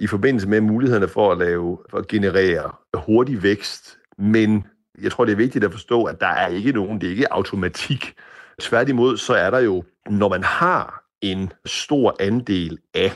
i 0.00 0.06
forbindelse 0.06 0.48
med 0.48 0.60
mulighederne 0.60 1.08
for 1.08 1.32
at 1.32 1.38
lave, 1.38 1.78
for 1.90 1.98
at 1.98 2.08
generere 2.08 2.72
hurtig 2.94 3.42
vækst. 3.42 3.98
Men 4.18 4.66
jeg 5.02 5.12
tror, 5.12 5.24
det 5.24 5.32
er 5.32 5.36
vigtigt 5.36 5.64
at 5.64 5.72
forstå, 5.72 6.04
at 6.04 6.20
der 6.20 6.26
er 6.26 6.48
ikke 6.48 6.72
nogen, 6.72 7.00
det 7.00 7.06
er 7.06 7.10
ikke 7.10 7.32
automatik. 7.32 8.14
Tværtimod, 8.60 9.16
så 9.16 9.34
er 9.34 9.50
der 9.50 9.58
jo, 9.58 9.84
når 10.10 10.28
man 10.28 10.44
har 10.44 11.04
en 11.20 11.52
stor 11.66 12.16
andel 12.20 12.78
af 12.94 13.12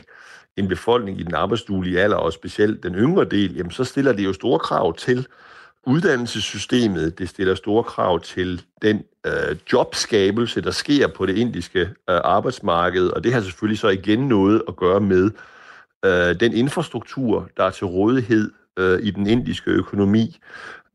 en 0.57 0.69
befolkning 0.69 1.21
i 1.21 1.23
den 1.23 1.35
arbejdsduelige 1.35 2.00
alder, 2.00 2.16
og 2.16 2.33
specielt 2.33 2.83
den 2.83 2.95
yngre 2.95 3.25
del, 3.25 3.57
jamen 3.57 3.71
så 3.71 3.85
stiller 3.85 4.12
det 4.12 4.25
jo 4.25 4.33
store 4.33 4.59
krav 4.59 4.97
til, 4.97 5.26
uddannelsessystemet, 5.87 7.19
det 7.19 7.29
stiller 7.29 7.55
store 7.55 7.85
krav 7.85 8.21
til 8.21 8.62
den 8.83 9.05
øh, 9.27 9.57
jobskabelse, 9.73 10.61
der 10.61 10.71
sker 10.71 11.09
på 11.09 11.27
det 11.27 11.39
indiske 11.39 11.81
øh, 11.81 12.21
arbejdsmarked, 12.25 13.09
og 13.09 13.25
det 13.25 13.33
har 13.33 13.41
selvfølgelig 13.41 13.79
så 13.79 13.89
igen 13.89 14.29
noget 14.29 14.62
at 14.69 14.77
gøre 14.77 15.01
med 15.01 15.31
øh, 16.05 16.41
den 16.41 16.53
infrastruktur, 16.53 17.49
der 17.57 17.65
er 17.65 17.71
til 17.71 17.87
rådighed 17.87 18.51
øh, 18.79 19.01
i 19.03 19.11
den 19.11 19.27
indiske 19.27 19.71
økonomi. 19.71 20.39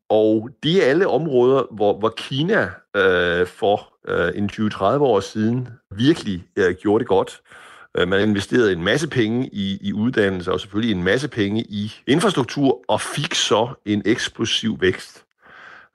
Og 0.09 0.49
det 0.63 0.83
er 0.83 0.89
alle 0.89 1.07
områder, 1.07 1.63
hvor, 1.71 1.99
hvor 1.99 2.13
Kina 2.17 2.69
øh, 2.95 3.47
for 3.47 3.93
øh, 4.07 4.31
en 4.35 4.49
20-30 4.53 4.83
år 4.83 5.19
siden 5.19 5.67
virkelig 5.91 6.45
øh, 6.55 6.75
gjorde 6.75 6.99
det 6.99 7.07
godt. 7.07 7.41
Øh, 7.45 7.66
Øh, 7.97 8.07
man 8.07 8.29
investerede 8.29 8.71
en 8.71 8.83
masse 8.83 9.07
penge 9.07 9.49
i, 9.53 9.77
i 9.81 9.93
uddannelse, 9.93 10.51
og 10.51 10.59
selvfølgelig 10.59 10.95
en 10.95 11.03
masse 11.03 11.27
penge 11.27 11.61
i 11.61 11.93
infrastruktur, 12.07 12.81
og 12.87 13.01
fik 13.01 13.35
så 13.35 13.69
en 13.85 14.01
eksplosiv 14.05 14.81
vækst. 14.81 15.23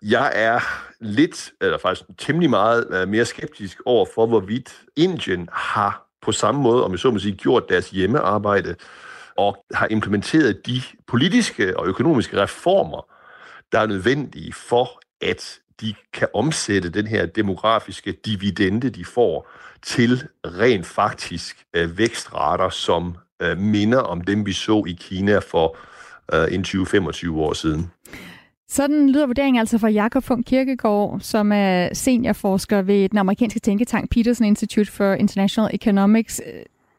Jeg 0.03 0.33
er 0.35 0.61
lidt, 1.01 1.53
eller 1.61 1.79
faktisk 1.79 2.09
temmelig 2.19 2.51
meget 2.51 2.87
øh, 2.91 3.09
mere 3.09 3.25
skeptisk 3.25 3.81
over 3.87 4.07
for, 4.15 4.27
hvorvidt 4.27 4.75
Indien 4.97 5.49
har 5.53 6.07
på 6.23 6.33
samme 6.33 6.63
måde, 6.63 6.85
om 6.85 6.91
jeg 6.91 6.99
så 6.99 7.11
må 7.11 7.19
sige, 7.19 7.37
gjort 7.37 7.69
deres 7.69 7.91
hjemmearbejde, 7.91 8.75
og 9.37 9.65
har 9.75 9.87
implementeret 9.91 10.67
de 10.67 10.83
politiske 11.07 11.79
og 11.79 11.87
økonomiske 11.87 12.43
reformer, 12.43 13.07
der 13.73 13.79
er 13.79 13.87
nødvendige 13.87 14.53
for, 14.53 15.01
at 15.21 15.59
de 15.81 15.95
kan 16.13 16.29
omsætte 16.35 16.91
den 16.91 17.07
her 17.07 17.27
demografiske 17.27 18.13
dividende, 18.13 18.91
de 18.91 19.05
får, 19.05 19.51
til 19.83 20.23
rent 20.45 20.87
faktisk 20.87 21.65
øh, 21.75 21.99
vækstrater, 21.99 22.69
som 22.69 23.17
øh, 23.43 23.59
minder 23.59 23.99
om 23.99 24.21
dem, 24.21 24.47
vi 24.47 24.53
så 24.53 24.85
i 24.87 24.97
Kina 25.01 25.39
for 25.39 25.77
øh, 26.35 26.55
en 26.55 26.65
20-25 26.69 27.31
år 27.31 27.53
siden. 27.53 27.91
Sådan 28.69 29.11
lyder 29.11 29.27
vurderingen 29.27 29.61
altså 29.61 29.79
fra 29.79 29.89
Jakob 29.89 30.25
Funk 30.25 30.47
Kirkegaard, 30.47 31.21
som 31.21 31.53
er 31.53 31.89
seniorforsker 31.95 32.83
ved 32.83 33.09
den 33.09 33.19
amerikanske 33.19 33.61
tænketank 33.61 34.11
Peterson 34.11 34.47
Institute 34.47 34.93
for 34.93 35.13
International 35.13 35.71
Economics. 35.75 36.41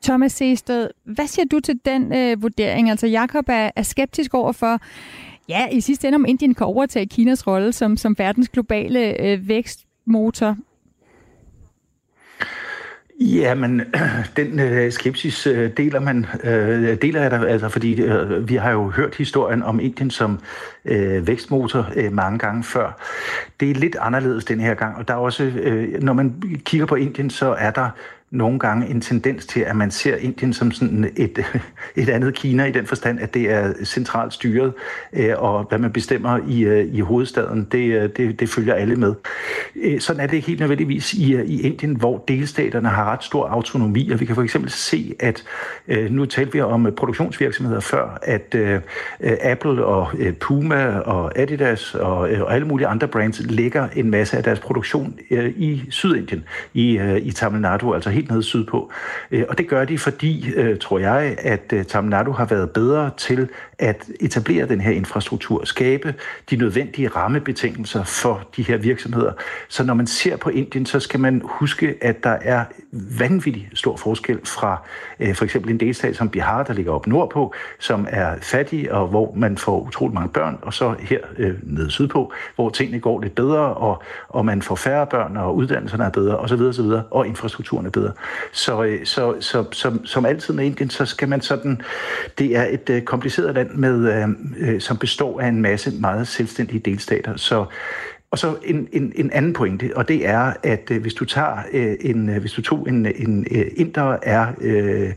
Thomas 0.03 0.31
Seested, 0.31 0.89
hvad 1.03 1.27
siger 1.27 1.45
du 1.45 1.59
til 1.59 1.79
den 1.85 2.13
øh, 2.13 2.41
vurdering? 2.41 2.89
Altså 2.89 3.07
Jakob 3.07 3.45
er, 3.47 3.71
er 3.75 3.81
skeptisk 3.81 4.33
over 4.33 4.51
for, 4.51 4.79
ja, 5.49 5.67
i 5.71 5.81
sidste 5.81 6.07
ende 6.07 6.15
om 6.15 6.25
Indien 6.25 6.55
kan 6.55 6.67
overtage 6.67 7.05
Kinas 7.05 7.47
rolle 7.47 7.73
som, 7.73 7.97
som 7.97 8.15
verdens 8.17 8.49
globale 8.49 9.21
øh, 9.21 9.47
vækstmotor. 9.47 10.57
Ja, 13.19 13.55
men 13.55 13.81
den 14.37 14.59
øh, 14.59 14.91
skepsis 14.91 15.47
øh, 15.47 15.71
deler 15.77 15.99
man 15.99 16.25
øh, 16.43 16.97
deler 17.01 17.21
jeg 17.21 17.31
der, 17.31 17.45
altså 17.45 17.69
fordi 17.69 18.01
øh, 18.01 18.49
vi 18.49 18.55
har 18.55 18.71
jo 18.71 18.89
hørt 18.89 19.15
historien 19.15 19.63
om 19.63 19.79
Indien 19.79 20.09
som 20.09 20.39
øh, 20.85 21.27
vækstmotor 21.27 21.87
øh, 21.95 22.13
mange 22.13 22.39
gange 22.39 22.63
før. 22.63 23.01
Det 23.59 23.71
er 23.71 23.75
lidt 23.75 23.95
anderledes 23.99 24.45
den 24.45 24.59
her 24.59 24.73
gang, 24.73 24.97
og 24.97 25.07
der 25.07 25.13
er 25.13 25.17
også 25.17 25.43
øh, 25.43 26.03
når 26.03 26.13
man 26.13 26.43
kigger 26.65 26.85
på 26.85 26.95
Indien, 26.95 27.29
så 27.29 27.55
er 27.59 27.71
der 27.71 27.89
nogle 28.33 28.59
gange 28.59 28.87
en 28.87 29.01
tendens 29.01 29.45
til, 29.45 29.59
at 29.59 29.75
man 29.75 29.91
ser 29.91 30.15
Indien 30.15 30.53
som 30.53 30.71
sådan 30.71 31.11
et, 31.17 31.45
et 31.95 32.09
andet 32.09 32.33
Kina 32.33 32.65
i 32.65 32.71
den 32.71 32.85
forstand, 32.85 33.19
at 33.19 33.33
det 33.33 33.51
er 33.51 33.73
centralt 33.83 34.33
styret, 34.33 34.73
øh, 35.13 35.33
og 35.37 35.63
hvad 35.63 35.79
man 35.79 35.91
bestemmer 35.91 36.39
i, 36.47 36.61
øh, 36.61 36.95
i 36.95 36.99
hovedstaden, 36.99 37.67
det, 37.71 38.01
øh, 38.01 38.09
det, 38.17 38.39
det 38.39 38.49
følger 38.49 38.73
alle 38.73 38.95
med. 38.95 39.13
Sådan 39.99 40.21
er 40.21 40.27
det 40.27 40.41
helt 40.41 40.59
nødvendigvis 40.59 41.13
i, 41.13 41.41
i 41.43 41.61
Indien, 41.61 41.95
hvor 41.95 42.23
delstaterne 42.27 42.89
har 42.89 43.11
ret 43.11 43.23
stor 43.23 43.47
autonomi, 43.47 44.09
og 44.09 44.19
vi 44.19 44.25
kan 44.25 44.35
for 44.35 44.43
eksempel 44.43 44.71
se, 44.71 45.15
at 45.19 45.43
nu 46.09 46.25
talte 46.25 46.53
vi 46.53 46.61
om 46.61 46.87
produktionsvirksomheder 46.97 47.79
før, 47.79 48.19
at 48.21 48.55
Apple 49.41 49.85
og 49.85 50.11
Puma 50.39 50.97
og 50.97 51.39
Adidas 51.39 51.95
og, 51.95 52.17
og 52.17 52.53
alle 52.53 52.67
mulige 52.67 52.87
andre 52.87 53.07
brands 53.07 53.41
lægger 53.45 53.87
en 53.95 54.11
masse 54.11 54.37
af 54.37 54.43
deres 54.43 54.59
produktion 54.59 55.19
i 55.55 55.83
Sydindien, 55.89 56.43
i, 56.73 56.99
i 57.21 57.31
Tamil 57.31 57.61
Nadu, 57.61 57.93
altså 57.93 58.09
helt 58.09 58.22
helt 58.23 58.31
nede 58.31 58.43
sydpå. 58.43 58.91
Øh, 59.31 59.45
og 59.49 59.57
det 59.57 59.67
gør 59.67 59.85
de, 59.85 59.97
fordi, 59.97 60.51
øh, 60.55 60.79
tror 60.79 60.99
jeg, 60.99 61.35
at 61.39 61.73
øh, 61.73 61.85
Tamil 61.85 62.09
Nadu 62.09 62.31
har 62.31 62.45
været 62.45 62.71
bedre 62.71 63.11
til 63.17 63.49
at 63.79 64.05
etablere 64.19 64.67
den 64.67 64.81
her 64.81 64.91
infrastruktur, 64.91 65.65
skabe 65.65 66.15
de 66.49 66.55
nødvendige 66.55 67.07
rammebetingelser 67.07 68.03
for 68.03 68.47
de 68.55 68.63
her 68.63 68.77
virksomheder. 68.77 69.31
Så 69.69 69.83
når 69.83 69.93
man 69.93 70.07
ser 70.07 70.37
på 70.37 70.49
Indien, 70.49 70.85
så 70.85 70.99
skal 70.99 71.19
man 71.19 71.41
huske, 71.45 71.95
at 72.01 72.23
der 72.23 72.37
er 72.41 72.65
vanvittig 73.19 73.69
stor 73.73 73.95
forskel 73.95 74.39
fra 74.45 74.77
for 75.33 75.43
eksempel 75.43 75.71
en 75.71 75.79
delstat 75.79 76.15
som 76.15 76.29
Bihar, 76.29 76.63
der 76.63 76.73
ligger 76.73 76.91
op 76.91 77.07
nordpå, 77.07 77.53
som 77.79 78.07
er 78.09 78.35
fattig, 78.41 78.91
og 78.91 79.07
hvor 79.07 79.33
man 79.35 79.57
får 79.57 79.79
utrolig 79.79 80.13
mange 80.13 80.29
børn, 80.29 80.59
og 80.61 80.73
så 80.73 80.95
her 80.99 81.19
øh, 81.37 81.53
nede 81.63 81.91
sydpå, 81.91 82.31
hvor 82.55 82.69
tingene 82.69 82.99
går 82.99 83.21
lidt 83.21 83.35
bedre, 83.35 83.73
og, 83.73 84.03
og 84.29 84.45
man 84.45 84.61
får 84.61 84.75
færre 84.75 85.07
børn, 85.07 85.37
og 85.37 85.55
uddannelserne 85.55 86.03
er 86.03 86.09
bedre, 86.09 86.37
osv., 86.37 86.61
osv., 86.61 86.91
og 87.11 87.27
infrastrukturen 87.27 87.85
er 87.85 87.89
bedre. 87.89 88.11
Øh, 88.13 88.45
så, 88.51 88.95
så, 89.03 89.35
så, 89.39 89.65
som, 89.71 90.05
som 90.05 90.25
altid 90.25 90.53
med 90.53 90.65
Indien, 90.65 90.89
så 90.89 91.05
skal 91.05 91.29
man 91.29 91.41
sådan... 91.41 91.81
Det 92.37 92.57
er 92.57 92.65
et 92.69 92.89
øh, 92.89 93.01
kompliceret 93.01 93.55
land, 93.55 93.69
med, 93.69 94.13
øh, 94.13 94.29
øh, 94.57 94.81
som 94.81 94.97
består 94.97 95.41
af 95.41 95.47
en 95.47 95.61
masse 95.61 95.91
meget 95.91 96.27
selvstændige 96.27 96.79
delstater. 96.79 97.37
Så 97.37 97.65
og 98.33 98.39
så 98.39 98.55
en, 98.65 98.87
en, 98.91 99.13
en 99.15 99.31
anden 99.31 99.53
pointe, 99.53 99.91
og 99.95 100.07
det 100.07 100.27
er, 100.27 100.53
at 100.63 100.91
øh, 100.91 101.01
hvis 101.01 101.13
du 101.13 101.25
tager 101.25 101.57
øh, 101.73 101.95
en, 101.99 102.29
øh, 102.29 102.37
hvis 102.37 102.51
du 102.51 102.61
tog 102.61 102.89
en, 102.89 103.05
en 103.05 103.47
øh, 103.51 103.65
inder 103.75 104.17
er 104.23 104.47
øh, 104.61 105.13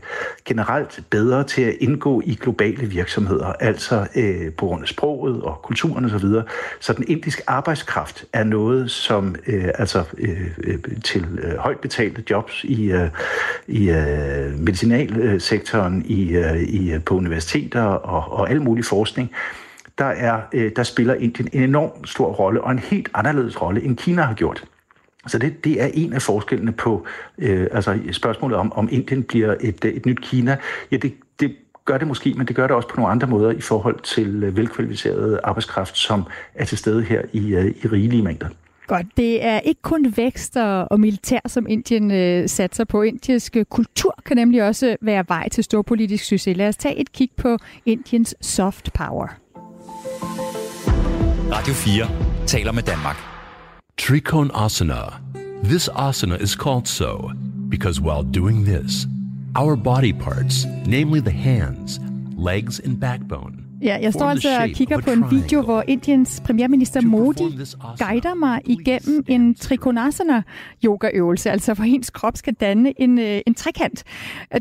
generelt 0.47 0.99
bedre 1.09 1.43
til 1.43 1.61
at 1.61 1.75
indgå 1.79 2.21
i 2.25 2.35
globale 2.35 2.87
virksomheder, 2.87 3.45
altså 3.45 4.07
øh, 4.15 4.53
på 4.53 4.65
grund 4.65 4.81
af 4.81 4.87
sproget 4.87 5.41
og 5.41 5.59
kulturen 5.63 6.05
osv., 6.05 6.11
så, 6.11 6.27
videre, 6.27 6.43
så 6.79 6.93
den 6.93 7.05
indiske 7.07 7.43
arbejdskraft 7.47 8.25
er 8.33 8.43
noget, 8.43 8.91
som 8.91 9.35
øh, 9.47 9.69
altså 9.75 10.03
øh, 10.17 10.47
øh 10.63 10.77
til 11.03 11.25
øh, 11.43 11.57
højt 11.57 11.79
betalte 11.79 12.23
jobs 12.29 12.63
i, 12.63 12.91
øh, 12.91 13.09
i 13.67 13.89
øh, 13.89 14.59
medicinalsektoren, 14.59 16.05
i, 16.05 16.29
øh, 16.31 16.61
i, 16.61 16.93
øh, 16.93 17.03
på 17.03 17.15
universiteter 17.15 17.83
og, 17.83 18.39
og 18.39 18.49
al 18.49 18.61
mulig 18.61 18.85
forskning, 18.85 19.31
der, 19.97 20.05
er, 20.05 20.41
øh, 20.53 20.71
der 20.75 20.83
spiller 20.83 21.13
Indien 21.13 21.49
en 21.53 21.63
enorm 21.63 22.05
stor 22.05 22.31
rolle, 22.31 22.61
og 22.61 22.71
en 22.71 22.79
helt 22.79 23.09
anderledes 23.13 23.61
rolle, 23.61 23.83
end 23.83 23.97
Kina 23.97 24.21
har 24.21 24.33
gjort. 24.33 24.63
Så 25.27 25.37
det, 25.37 25.63
det 25.63 25.81
er 25.81 25.89
en 25.93 26.13
af 26.13 26.21
forskellene 26.21 26.71
på 26.71 27.05
øh, 27.37 27.67
altså 27.71 27.99
spørgsmålet 28.11 28.57
om, 28.57 28.73
om 28.73 28.89
Indien 28.91 29.23
bliver 29.23 29.55
et, 29.61 29.85
et 29.85 30.05
nyt 30.05 30.21
Kina. 30.21 30.57
Ja, 30.91 30.97
det, 30.97 31.13
det 31.39 31.55
gør 31.85 31.97
det 31.97 32.07
måske, 32.07 32.33
men 32.33 32.47
det 32.47 32.55
gør 32.55 32.67
det 32.67 32.75
også 32.75 32.87
på 32.87 32.95
nogle 32.95 33.11
andre 33.11 33.27
måder 33.27 33.51
i 33.51 33.61
forhold 33.61 33.99
til 33.99 34.43
øh, 34.43 34.57
velkvalificeret 34.57 35.39
arbejdskraft, 35.43 35.97
som 35.97 36.23
er 36.55 36.65
til 36.65 36.77
stede 36.77 37.03
her 37.03 37.21
i, 37.33 37.55
øh, 37.55 37.65
i 37.65 37.87
rigelige 37.87 38.21
mængder. 38.21 38.47
Godt. 38.87 39.07
Det 39.17 39.45
er 39.45 39.59
ikke 39.59 39.81
kun 39.81 40.13
vækst 40.17 40.57
og, 40.57 40.91
og 40.91 40.99
militær, 40.99 41.39
som 41.47 41.65
Indien 41.69 42.11
øh, 42.11 42.49
satser 42.49 42.83
på. 42.83 43.01
Indisk 43.01 43.57
kultur 43.69 44.15
kan 44.25 44.37
nemlig 44.37 44.63
også 44.63 44.95
være 45.01 45.25
vej 45.27 45.49
til 45.49 45.63
storpolitisk 45.63 46.23
succes. 46.23 46.57
Lad 46.57 46.67
os 46.67 46.77
tage 46.77 46.95
et 46.95 47.11
kig 47.11 47.29
på 47.37 47.57
Indiens 47.85 48.35
soft 48.41 48.93
power. 48.93 49.27
Radio 51.51 51.73
4 51.73 52.07
taler 52.47 52.71
med 52.71 52.83
Danmark. 52.83 53.36
Trikon 53.97 54.51
Asana. 54.51 55.19
This 55.63 55.89
asana 55.89 56.39
is 56.39 56.55
called 56.55 56.87
so 56.87 57.31
because 57.67 57.99
while 57.99 58.23
doing 58.23 58.63
this, 58.63 59.07
our 59.55 59.75
body 59.75 60.13
parts, 60.13 60.65
namely 60.85 61.19
the 61.19 61.31
hands, 61.31 61.99
legs, 62.35 62.79
and 62.79 62.97
backbone, 62.99 63.66
Ja, 63.81 63.97
jeg 64.01 64.13
står 64.13 64.25
altså 64.25 64.61
og 64.61 64.69
kigger 64.69 65.01
på 65.01 65.11
en 65.11 65.23
video, 65.31 65.61
hvor 65.61 65.83
Indiens 65.87 66.41
premierminister 66.45 67.01
Modi 67.01 67.43
guider 67.99 68.33
mig 68.33 68.61
igennem 68.65 69.23
en 69.27 69.55
trikonasana 69.55 70.41
yogaøvelse, 70.85 71.51
altså 71.51 71.73
hvor 71.73 71.83
ens 71.83 72.09
krop 72.09 72.37
skal 72.37 72.53
danne 72.53 73.01
en, 73.01 73.19
øh, 73.19 73.41
en 73.47 73.53
trekant. 73.53 74.03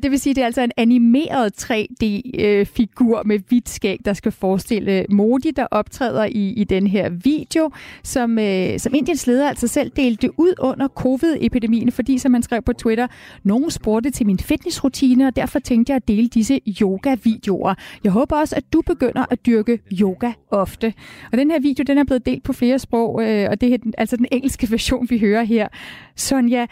Det 0.02 0.11
vil 0.11 0.20
sige, 0.20 0.35
det 0.35 0.42
er 0.42 0.46
altså 0.46 0.61
en 0.61 0.70
animeret 0.76 1.52
3D-figur 1.62 3.22
med 3.22 3.38
hvidt 3.48 3.68
skæg, 3.68 3.98
der 4.05 4.12
skal 4.12 4.33
forestille 4.33 5.07
Modi, 5.11 5.50
der 5.50 5.66
optræder 5.70 6.24
i, 6.24 6.48
i 6.48 6.64
den 6.64 6.87
her 6.87 7.09
video, 7.09 7.70
som, 8.02 8.38
øh, 8.38 8.79
som 8.79 8.94
Indiens 8.94 9.26
leder 9.26 9.48
altså 9.48 9.68
selv 9.68 9.90
delte 9.96 10.40
ud 10.40 10.55
under 10.59 10.88
covid-epidemien, 10.88 11.92
fordi 11.92 12.18
som 12.18 12.35
han 12.35 12.42
skrev 12.42 12.62
på 12.62 12.72
Twitter, 12.72 13.07
nogen 13.42 13.70
spurgte 13.70 14.11
til 14.11 14.26
min 14.26 14.38
fitnessrutine, 14.38 15.26
og 15.26 15.37
derfor 15.37 15.59
tænkte 15.59 15.90
jeg 15.90 15.96
at 15.96 16.09
dele 16.09 16.29
disse 16.29 16.61
yoga-videoer. 16.81 17.74
Jeg 18.05 18.12
håber 18.12 18.37
også, 18.37 18.57
at 18.57 18.72
du 18.72 18.83
begynder 18.87 19.05
begynder 19.06 19.26
at 19.30 19.46
dyrke 19.46 19.80
yoga 20.00 20.32
ofte. 20.50 20.94
Og 21.32 21.38
den 21.38 21.50
her 21.50 21.60
video, 21.60 21.84
den 21.86 21.98
er 21.98 22.04
blevet 22.04 22.26
delt 22.26 22.42
på 22.42 22.52
flere 22.52 22.78
sprog, 22.78 23.22
øh, 23.22 23.48
og 23.50 23.60
det 23.60 23.74
er 23.74 23.78
altså 23.98 24.16
den 24.16 24.26
engelske 24.32 24.70
version, 24.76 25.06
vi 25.10 25.18
hører 25.18 25.42
her. 25.42 25.68
Sonja, 26.16 26.66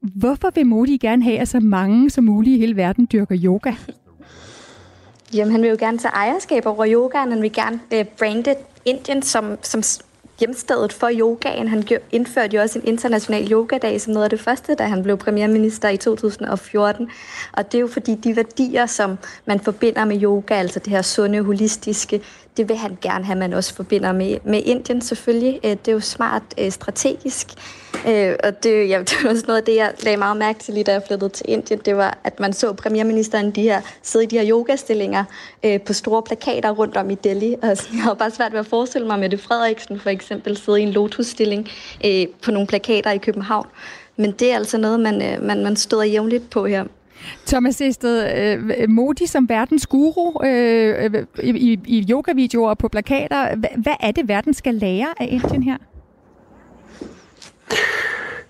hvorfor 0.00 0.50
vil 0.54 0.66
Modi 0.66 0.96
gerne 0.96 1.22
have, 1.22 1.38
at 1.38 1.48
så 1.48 1.60
mange 1.60 2.10
som 2.10 2.24
muligt 2.24 2.56
i 2.56 2.58
hele 2.58 2.76
verden 2.76 3.08
dyrker 3.12 3.38
yoga? 3.44 3.72
Jamen, 5.34 5.52
han 5.52 5.62
vil 5.62 5.70
jo 5.70 5.76
gerne 5.78 5.98
tage 5.98 6.12
ejerskab 6.12 6.66
over 6.66 6.86
yogaen. 6.88 7.32
Han 7.32 7.42
vil 7.42 7.52
gerne 7.52 7.80
uh, 7.94 8.06
brande 8.18 8.54
Indien 8.84 9.22
som, 9.22 9.56
som 9.62 9.82
hjemstedet 10.38 10.92
for 10.92 11.10
yogaen. 11.12 11.68
Han 11.68 11.84
indførte 12.12 12.56
jo 12.56 12.62
også 12.62 12.78
en 12.78 12.86
international 12.86 13.52
yogadag 13.52 14.00
som 14.00 14.12
noget 14.12 14.24
af 14.24 14.30
det 14.30 14.40
første, 14.40 14.74
da 14.74 14.84
han 14.84 15.02
blev 15.02 15.18
premierminister 15.18 15.88
i 15.88 15.96
2014. 15.96 17.10
Og 17.52 17.72
det 17.72 17.78
er 17.78 17.80
jo 17.80 17.86
fordi 17.86 18.14
de 18.14 18.36
værdier, 18.36 18.86
som 18.86 19.18
man 19.46 19.60
forbinder 19.60 20.04
med 20.04 20.22
yoga, 20.22 20.54
altså 20.54 20.78
det 20.78 20.90
her 20.90 21.02
sunde, 21.02 21.42
holistiske, 21.42 22.20
det 22.58 22.68
vil 22.68 22.76
han 22.76 22.98
gerne 23.02 23.24
have, 23.24 23.38
man 23.38 23.52
også 23.52 23.74
forbinder 23.74 24.12
med, 24.12 24.38
med 24.44 24.62
Indien 24.64 25.00
selvfølgelig. 25.00 25.60
Øh, 25.64 25.70
det 25.70 25.88
er 25.88 25.92
jo 25.92 26.00
smart 26.00 26.42
øh, 26.58 26.70
strategisk. 26.70 27.46
Øh, 28.08 28.34
og 28.44 28.62
det, 28.62 28.88
ja, 28.88 28.98
det 29.08 29.16
var 29.24 29.30
også 29.30 29.44
noget 29.46 29.58
af 29.58 29.64
det, 29.64 29.76
jeg 29.76 29.92
lagde 30.02 30.16
meget 30.16 30.36
mærke 30.36 30.58
til 30.58 30.74
lige 30.74 30.84
da 30.84 30.92
jeg 30.92 31.02
flyttede 31.06 31.30
til 31.30 31.46
Indien. 31.48 31.80
Det 31.84 31.96
var, 31.96 32.18
at 32.24 32.40
man 32.40 32.52
så 32.52 32.72
premierministeren 32.72 33.50
de 33.50 33.62
her, 33.62 33.80
sidde 34.02 34.24
i 34.24 34.28
de 34.28 34.38
her 34.38 34.50
yogastillinger 34.50 35.24
øh, 35.62 35.80
på 35.80 35.92
store 35.92 36.22
plakater 36.22 36.70
rundt 36.70 36.96
om 36.96 37.10
i 37.10 37.14
Delhi. 37.14 37.54
Og 37.62 37.68
altså, 37.68 37.88
jeg 37.94 38.02
har 38.02 38.14
bare 38.14 38.30
svært 38.30 38.52
ved 38.52 38.60
at 38.60 38.66
forestille 38.66 39.06
mig 39.06 39.18
med 39.18 39.30
det 39.30 39.40
Frederiksen 39.40 40.00
for 40.00 40.10
eksempel 40.10 40.56
sidde 40.56 40.80
i 40.80 40.82
en 40.82 40.90
lotusstilling 40.90 41.68
øh, 42.04 42.26
på 42.42 42.50
nogle 42.50 42.66
plakater 42.66 43.10
i 43.10 43.18
København. 43.18 43.66
Men 44.16 44.30
det 44.30 44.52
er 44.52 44.56
altså 44.56 44.78
noget, 44.78 45.00
man, 45.00 45.22
øh, 45.22 45.42
man, 45.42 45.62
man 45.62 45.76
støder 45.76 46.04
jævnligt 46.04 46.50
på 46.50 46.66
her. 46.66 46.84
Thomas 47.46 47.80
Ested, 47.80 48.36
øh, 48.78 48.90
Modi 48.90 49.26
som 49.26 49.48
verdens 49.48 49.86
guru 49.86 50.44
øh, 50.44 51.10
øh, 51.14 51.26
i, 51.42 51.80
i 51.86 52.06
yogavideoer 52.10 52.70
og 52.70 52.78
på 52.78 52.88
plakater. 52.88 53.56
Hvad 53.56 53.94
er 54.00 54.10
det, 54.10 54.28
verden 54.28 54.54
skal 54.54 54.74
lære 54.74 55.14
af 55.20 55.26
Indien 55.30 55.62
her? 55.62 55.76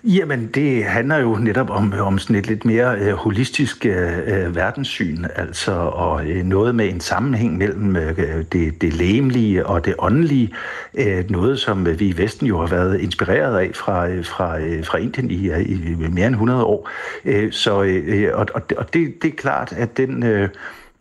Jamen, 0.03 0.47
det 0.47 0.85
handler 0.85 1.17
jo 1.17 1.35
netop 1.35 1.69
om, 1.69 1.93
om 1.99 2.19
sådan 2.19 2.35
et 2.35 2.47
lidt 2.47 2.65
mere 2.65 2.99
øh, 2.99 3.13
holistisk 3.13 3.85
øh, 3.85 4.17
øh, 4.17 4.55
verdenssyn, 4.55 5.25
altså 5.35 5.71
og 5.71 6.25
øh, 6.25 6.45
noget 6.45 6.75
med 6.75 6.89
en 6.89 6.99
sammenhæng 6.99 7.57
mellem 7.57 7.95
øh, 7.95 8.45
det, 8.51 8.81
det 8.81 8.93
læmelige 8.93 9.65
og 9.65 9.85
det 9.85 9.95
åndelige, 9.97 10.53
øh, 10.93 11.29
noget 11.29 11.59
som 11.59 11.99
vi 11.99 12.07
i 12.07 12.17
Vesten 12.17 12.47
jo 12.47 12.59
har 12.59 12.67
været 12.67 13.01
inspireret 13.01 13.59
af 13.59 13.71
fra, 13.75 14.07
øh, 14.07 14.25
fra, 14.25 14.59
øh, 14.59 14.85
fra 14.85 14.97
Indien 14.97 15.31
i, 15.31 15.49
øh, 15.49 15.69
i 15.69 15.95
mere 16.11 16.27
end 16.27 16.35
100 16.35 16.63
år. 16.63 16.89
Øh, 17.25 17.51
så, 17.51 17.83
øh, 17.83 18.03
øh 18.07 18.31
og 18.33 18.47
og 18.55 18.93
det, 18.93 19.13
det 19.21 19.27
er 19.27 19.35
klart, 19.37 19.73
at 19.77 19.97
den... 19.97 20.23
Øh, 20.23 20.49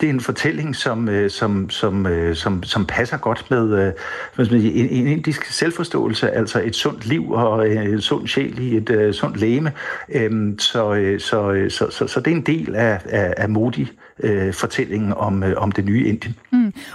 det 0.01 0.07
er 0.07 0.11
en 0.11 0.21
fortælling, 0.21 0.77
som, 0.77 1.09
øh, 1.09 1.31
som, 1.31 1.71
som, 1.71 2.07
øh, 2.07 2.37
som, 2.37 2.63
som 2.63 2.87
passer 2.87 3.17
godt 3.17 3.47
med 3.51 3.95
øh, 4.39 4.47
en, 4.53 4.89
en 4.91 5.07
indisk 5.07 5.45
selvforståelse, 5.45 6.31
altså 6.31 6.63
et 6.65 6.77
sundt 6.77 7.07
liv 7.07 7.31
og 7.31 7.69
øh, 7.69 7.85
en 7.85 8.01
sund 8.01 8.29
sjæl 8.29 8.59
i 8.59 8.77
et 8.77 8.91
uh, 8.91 9.13
sundt 9.13 9.41
læme. 9.41 9.73
Øhm, 10.09 10.59
så, 10.59 10.95
øh, 10.95 11.21
så, 11.21 11.67
så, 11.69 11.91
så, 11.91 12.07
så 12.07 12.21
det 12.21 12.31
er 12.33 12.37
en 12.37 12.47
del 12.47 12.75
af, 12.75 13.01
af, 13.05 13.35
af 13.37 13.49
Modi-fortællingen 13.49 15.13
om, 15.13 15.43
øh, 15.43 15.55
om 15.57 15.73
det 15.73 15.85
nye 15.85 16.05
Indien. 16.05 16.35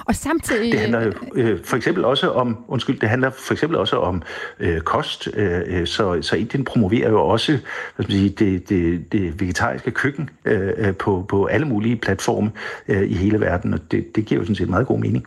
Og 0.05 0.15
samtidig... 0.15 0.71
Det 0.71 0.79
handler 0.79 1.11
øh, 1.35 1.59
for 1.63 1.77
eksempel 1.77 2.05
også 2.05 2.31
om, 2.31 2.57
undskyld, 2.67 2.99
det 2.99 3.09
handler 3.09 3.29
for 3.29 3.53
eksempel 3.53 3.77
også 3.79 3.95
om 3.95 4.21
øh, 4.59 4.81
kost, 4.81 5.29
øh, 5.33 5.61
øh, 5.67 5.87
så, 5.87 6.21
så 6.21 6.35
Indien 6.35 6.65
promoverer 6.65 7.09
jo 7.09 7.21
også 7.21 7.51
hvad 7.95 8.03
skal 8.03 8.15
man 8.15 8.19
sige, 8.19 8.29
det, 8.29 8.69
det, 8.69 9.11
det 9.11 9.41
vegetariske 9.41 9.91
køkken 9.91 10.29
øh, 10.45 10.71
øh, 10.77 10.95
på, 10.95 11.25
på 11.29 11.45
alle 11.45 11.67
mulige 11.67 11.95
platforme 11.95 12.51
øh, 12.87 13.09
i 13.09 13.13
hele 13.13 13.39
verden, 13.39 13.73
og 13.73 13.79
det, 13.91 14.15
det 14.15 14.25
giver 14.25 14.41
jo 14.41 14.45
sådan 14.45 14.55
set 14.55 14.69
meget 14.69 14.87
god 14.87 14.99
mening. 14.99 15.25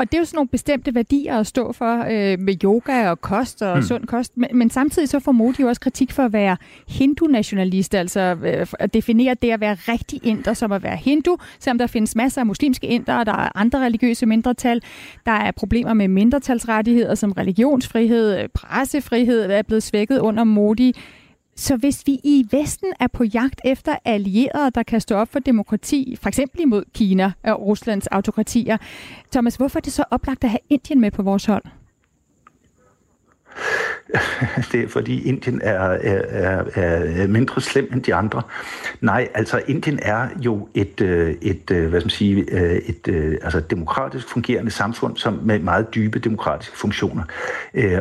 Og 0.00 0.12
det 0.12 0.14
er 0.14 0.20
jo 0.20 0.24
sådan 0.24 0.36
nogle 0.36 0.48
bestemte 0.48 0.94
værdier 0.94 1.38
at 1.38 1.46
stå 1.46 1.72
for 1.72 1.98
øh, 2.00 2.38
med 2.38 2.64
yoga 2.64 3.10
og 3.10 3.20
kost 3.20 3.62
og 3.62 3.76
mm. 3.76 3.82
sund 3.82 4.06
kost. 4.06 4.36
Men, 4.36 4.48
men 4.52 4.70
samtidig 4.70 5.08
så 5.08 5.20
får 5.20 5.32
Modi 5.32 5.62
jo 5.62 5.68
også 5.68 5.80
kritik 5.80 6.12
for 6.12 6.22
at 6.22 6.32
være 6.32 6.56
hindu-nationalist, 6.88 7.94
altså 7.94 8.36
øh, 8.44 8.66
at 8.78 8.94
definere 8.94 9.34
det 9.42 9.50
at 9.50 9.60
være 9.60 9.74
rigtig 9.74 10.20
inder 10.26 10.54
som 10.54 10.72
at 10.72 10.82
være 10.82 10.96
hindu, 10.96 11.36
selvom 11.58 11.78
der 11.78 11.86
findes 11.86 12.16
masser 12.16 12.40
af 12.40 12.46
muslimske 12.46 12.86
inder, 12.86 13.14
og 13.14 13.26
der 13.26 13.32
er 13.32 13.48
andre 13.54 13.84
religiøse 13.84 14.26
mindretal. 14.26 14.82
Der 15.26 15.32
er 15.32 15.50
problemer 15.50 15.94
med 15.94 16.08
mindretalsrettigheder 16.08 17.14
som 17.14 17.32
religionsfrihed, 17.32 18.48
pressefrihed 18.48 19.50
er 19.50 19.62
blevet 19.62 19.82
svækket 19.82 20.18
under 20.18 20.44
Modi. 20.44 20.94
Så 21.60 21.76
hvis 21.76 22.06
vi 22.06 22.20
i 22.24 22.46
Vesten 22.50 22.92
er 23.00 23.06
på 23.06 23.24
jagt 23.24 23.60
efter 23.64 23.96
allierede, 24.04 24.70
der 24.70 24.82
kan 24.82 25.00
stå 25.00 25.14
op 25.14 25.28
for 25.32 25.38
demokrati, 25.38 26.16
for 26.20 26.28
eksempel 26.28 26.60
imod 26.60 26.84
Kina 26.94 27.32
og 27.44 27.66
Ruslands 27.66 28.06
autokratier, 28.06 28.76
Thomas, 29.32 29.56
hvorfor 29.56 29.78
er 29.78 29.80
det 29.80 29.92
så 29.92 30.04
oplagt 30.10 30.44
at 30.44 30.50
have 30.50 30.58
Indien 30.70 31.00
med 31.00 31.10
på 31.10 31.22
vores 31.22 31.44
hold? 31.44 31.64
Det 34.72 34.80
er 34.80 34.88
fordi 34.88 35.28
Indien 35.28 35.60
er, 35.62 35.78
er, 35.80 36.22
er, 36.28 36.64
er 36.74 37.26
mindre 37.26 37.60
slem 37.60 37.90
end 37.92 38.02
de 38.02 38.14
andre. 38.14 38.42
Nej, 39.00 39.28
altså 39.34 39.62
Indien 39.66 39.98
er 40.02 40.28
jo 40.40 40.68
et, 40.74 41.00
øh, 41.00 41.34
et 41.42 41.70
øh, 41.70 41.88
hvad 41.88 42.00
skal 42.00 42.06
man 42.06 42.10
sige, 42.10 42.46
øh, 42.52 42.72
et 42.72 43.38
altså 43.42 43.60
demokratisk 43.60 44.28
fungerende 44.28 44.70
samfund 44.70 45.16
som 45.16 45.40
med 45.42 45.58
meget 45.58 45.94
dybe 45.94 46.18
demokratiske 46.18 46.76
funktioner 46.76 47.22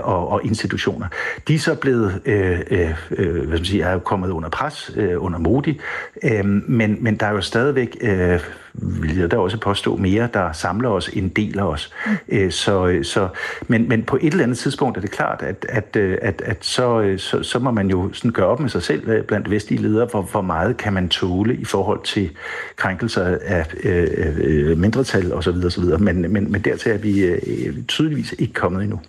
og, 0.04 0.28
og 0.28 0.46
institutioner. 0.46 1.08
De 1.48 1.56
er 1.56 1.60
så 1.60 1.76
blevet, 1.76 2.22
øh, 2.26 2.60
øh, 2.72 2.96
hvad 3.10 3.44
skal 3.44 3.50
man 3.50 3.66
sige, 3.66 3.84
er 3.84 3.94
jo 3.94 4.00
kommet 4.00 4.30
under 4.30 4.50
pres 4.50 4.92
øh, 4.96 5.24
under 5.24 5.40
Modi, 5.40 5.80
øh, 6.24 6.46
men, 6.46 6.98
men 7.00 7.16
der 7.16 7.26
er 7.26 7.32
jo 7.32 7.42
stadigvæk 7.42 7.98
øh, 8.02 8.40
vil 8.74 9.18
jeg 9.18 9.32
da 9.32 9.38
også 9.38 9.60
påstå, 9.60 9.96
mere, 9.96 10.30
der 10.34 10.52
samler 10.52 10.90
os 10.90 11.10
end 11.14 11.32
deler 11.32 11.64
os. 11.64 11.94
Mm. 12.30 12.52
Så, 12.52 12.88
øh, 12.88 13.06
så, 13.06 13.28
men, 13.68 13.90
men 13.90 14.04
på 14.04 14.18
et 14.22 14.32
eller 14.32 14.44
andet 14.44 14.58
tidspunkt 14.58 14.98
er 14.98 15.02
det 15.02 15.12
klart, 15.12 15.42
at, 15.42 15.66
at, 15.70 15.96
øh, 15.96 16.18
at, 16.22 16.42
at 16.46 16.66
så, 16.66 17.16
så, 17.18 17.44
så 17.44 17.60
må 17.60 17.72
man 17.72 17.90
jo 17.90 18.14
sådan 18.14 18.32
gøre 18.32 18.48
op 18.48 18.60
med 18.60 18.70
sig 18.70 18.84
selv 18.84 19.24
blandt 19.24 19.50
vestlige 19.50 19.82
ledere, 19.82 20.08
hvor, 20.12 20.22
hvor 20.22 20.42
meget 20.42 20.78
kan 20.78 20.94
man 20.94 21.10
tåle 21.10 21.56
i 21.56 21.66
forhold 21.66 22.04
til 22.04 22.30
krænkelser 22.76 23.38
af 23.42 23.66
øh, 23.84 24.08
øh, 24.38 24.78
mindretal 24.78 25.34
osv. 25.34 25.56
osv. 25.66 25.84
Men, 26.00 26.22
men, 26.22 26.52
men 26.52 26.62
dertil 26.62 26.92
er 26.92 26.98
vi 26.98 27.26
øh, 27.26 27.74
tydeligvis 27.88 28.36
ikke 28.40 28.54
kommet 28.54 28.84
endnu. 28.84 29.00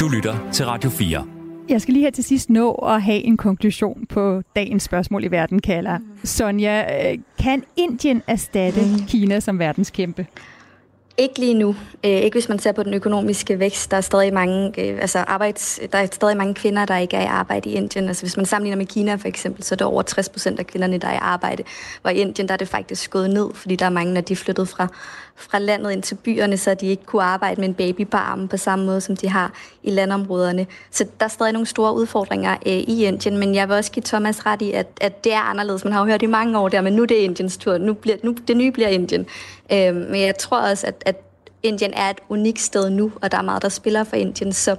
Du 0.00 0.08
lytter 0.08 0.50
til 0.52 0.66
Radio 0.66 0.90
4. 0.90 1.35
Jeg 1.68 1.80
skal 1.80 1.94
lige 1.94 2.04
her 2.04 2.10
til 2.10 2.24
sidst 2.24 2.50
nå 2.50 2.72
at 2.72 3.02
have 3.02 3.20
en 3.20 3.36
konklusion 3.36 4.06
på 4.06 4.42
dagens 4.56 4.82
spørgsmål 4.82 5.24
i 5.24 5.30
verden, 5.30 5.60
kalder 5.60 5.98
Sonja, 6.24 7.10
øh, 7.12 7.18
kan 7.42 7.62
Indien 7.76 8.22
erstatte 8.26 8.80
mm. 8.80 9.06
Kina 9.06 9.40
som 9.40 9.58
verdenskæmpe? 9.58 10.26
Ikke 11.18 11.38
lige 11.38 11.54
nu. 11.54 11.76
Øh, 12.04 12.10
ikke 12.10 12.34
hvis 12.34 12.48
man 12.48 12.58
ser 12.58 12.72
på 12.72 12.82
den 12.82 12.94
økonomiske 12.94 13.58
vækst. 13.58 13.90
Der 13.90 13.96
er 13.96 14.00
stadig 14.00 14.34
mange, 14.34 14.80
øh, 14.80 14.98
altså 15.00 15.18
arbejds, 15.18 15.80
der 15.92 15.98
er 15.98 16.06
stadig 16.06 16.36
mange 16.36 16.54
kvinder, 16.54 16.84
der 16.84 16.96
ikke 16.96 17.16
er 17.16 17.22
i 17.22 17.26
arbejde 17.26 17.70
i 17.70 17.72
Indien. 17.72 18.08
Altså 18.08 18.22
hvis 18.22 18.36
man 18.36 18.46
sammenligner 18.46 18.76
med 18.76 18.86
Kina 18.86 19.14
for 19.14 19.28
eksempel, 19.28 19.62
så 19.62 19.74
er 19.74 19.76
det 19.76 19.86
over 19.86 20.02
60 20.02 20.28
procent 20.28 20.58
af 20.58 20.66
kvinderne, 20.66 20.98
der 20.98 21.08
er 21.08 21.14
i 21.14 21.18
arbejde. 21.20 21.62
Hvor 22.02 22.10
i 22.10 22.14
Indien 22.14 22.48
der 22.48 22.54
er 22.54 22.58
det 22.58 22.68
faktisk 22.68 23.10
gået 23.10 23.30
ned, 23.30 23.54
fordi 23.54 23.76
der 23.76 23.86
er 23.86 23.90
mange, 23.90 24.14
der 24.14 24.20
de 24.20 24.32
er 24.32 24.36
flyttet 24.36 24.68
fra, 24.68 24.88
fra 25.36 25.58
landet 25.58 25.90
ind 25.90 26.02
til 26.02 26.14
byerne, 26.14 26.56
så 26.56 26.74
de 26.74 26.86
ikke 26.86 27.04
kunne 27.04 27.22
arbejde 27.22 27.60
med 27.60 27.68
en 27.68 27.74
baby 27.74 28.06
på 28.06 28.16
armen 28.16 28.48
på 28.48 28.56
samme 28.56 28.86
måde, 28.86 29.00
som 29.00 29.16
de 29.16 29.28
har 29.28 29.52
i 29.82 29.90
landområderne. 29.90 30.66
Så 30.90 31.04
der 31.20 31.24
er 31.24 31.30
stadig 31.30 31.52
nogle 31.52 31.66
store 31.66 31.94
udfordringer 31.94 32.52
øh, 32.66 32.72
i 32.72 33.04
Indien, 33.04 33.38
men 33.38 33.54
jeg 33.54 33.68
vil 33.68 33.76
også 33.76 33.92
give 33.92 34.02
Thomas 34.02 34.46
ret 34.46 34.62
i, 34.62 34.72
at, 34.72 34.86
at 35.00 35.24
det 35.24 35.32
er 35.32 35.40
anderledes. 35.40 35.84
Man 35.84 35.92
har 35.92 36.00
jo 36.00 36.06
hørt 36.06 36.22
i 36.22 36.26
mange 36.26 36.58
år 36.58 36.68
der, 36.68 36.80
men 36.80 36.92
nu 36.92 37.02
er 37.02 37.06
det 37.06 37.14
Indiens 37.14 37.56
tur. 37.56 37.78
Nu 37.78 37.94
bliver, 37.94 38.16
nu, 38.22 38.36
det 38.48 38.56
nye 38.56 38.70
bliver 38.70 38.88
Indien. 38.88 39.26
Øh, 39.72 39.94
men 39.94 40.20
jeg 40.20 40.38
tror 40.38 40.60
også, 40.60 40.86
at, 40.86 41.02
at 41.06 41.16
Indien 41.62 41.92
er 41.94 42.10
et 42.10 42.18
unikt 42.28 42.60
sted 42.60 42.90
nu, 42.90 43.12
og 43.22 43.32
der 43.32 43.38
er 43.38 43.42
meget, 43.42 43.62
der 43.62 43.68
spiller 43.68 44.04
for 44.04 44.16
Indien. 44.16 44.52
Så 44.52 44.76